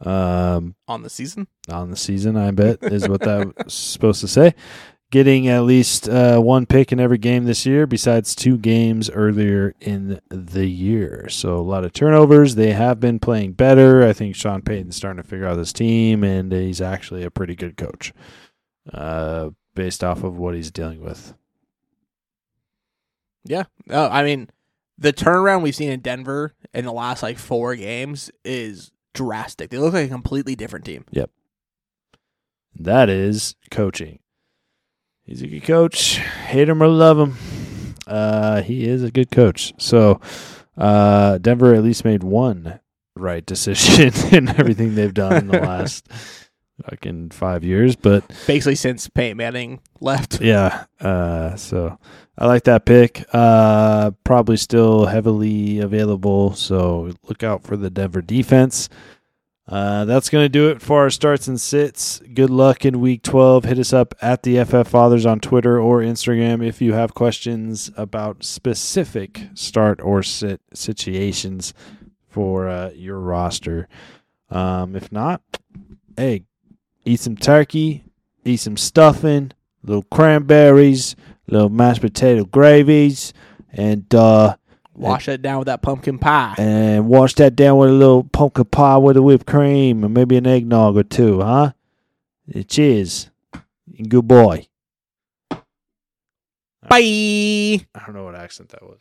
[0.00, 1.48] Um, On the season?
[1.70, 4.54] on the season, I bet, is what that was supposed to say.
[5.10, 9.74] Getting at least uh, one pick in every game this year, besides two games earlier
[9.80, 11.28] in the year.
[11.30, 12.56] So a lot of turnovers.
[12.56, 14.02] They have been playing better.
[14.06, 17.54] I think Sean Payton's starting to figure out this team, and he's actually a pretty
[17.54, 18.12] good coach
[18.92, 21.32] uh, based off of what he's dealing with.
[23.44, 23.64] Yeah.
[23.90, 24.48] Oh, I mean,
[24.98, 29.70] the turnaround we've seen in Denver in the last like four games is drastic.
[29.70, 31.04] They look like a completely different team.
[31.10, 31.30] Yep.
[32.76, 34.18] That is coaching.
[35.24, 36.16] He's a good coach.
[36.16, 37.36] Hate him or love him.
[38.06, 39.72] Uh, he is a good coach.
[39.78, 40.20] So,
[40.76, 42.80] uh, Denver at least made one
[43.16, 46.06] right decision in everything they've done in the last
[46.82, 47.96] fucking five years.
[47.96, 50.40] But Basically, since Peyton Manning left.
[50.42, 51.98] yeah, uh, so
[52.36, 53.24] I like that pick.
[53.32, 56.54] Uh, probably still heavily available.
[56.54, 58.88] So look out for the Denver defense.
[59.66, 62.20] Uh, that's going to do it for our starts and sits.
[62.34, 63.64] Good luck in week 12.
[63.64, 67.90] Hit us up at the FF Fathers on Twitter or Instagram if you have questions
[67.96, 71.72] about specific start or sit situations
[72.28, 73.88] for uh, your roster.
[74.50, 75.40] Um, if not,
[76.14, 76.42] hey,
[77.04, 78.04] eat some turkey,
[78.44, 79.52] eat some stuffing,
[79.82, 83.32] little cranberries, little mashed potato gravies,
[83.72, 84.56] and uh,
[84.94, 86.54] Wash it down with that pumpkin pie.
[86.56, 90.36] and wash that down with a little pumpkin pie with a whipped cream and maybe
[90.36, 91.72] an eggnog or two, huh?
[92.54, 93.30] Uh, Cheers.
[94.08, 94.66] Good boy.
[95.50, 96.98] Bye.
[97.00, 98.98] I don't know what accent that was.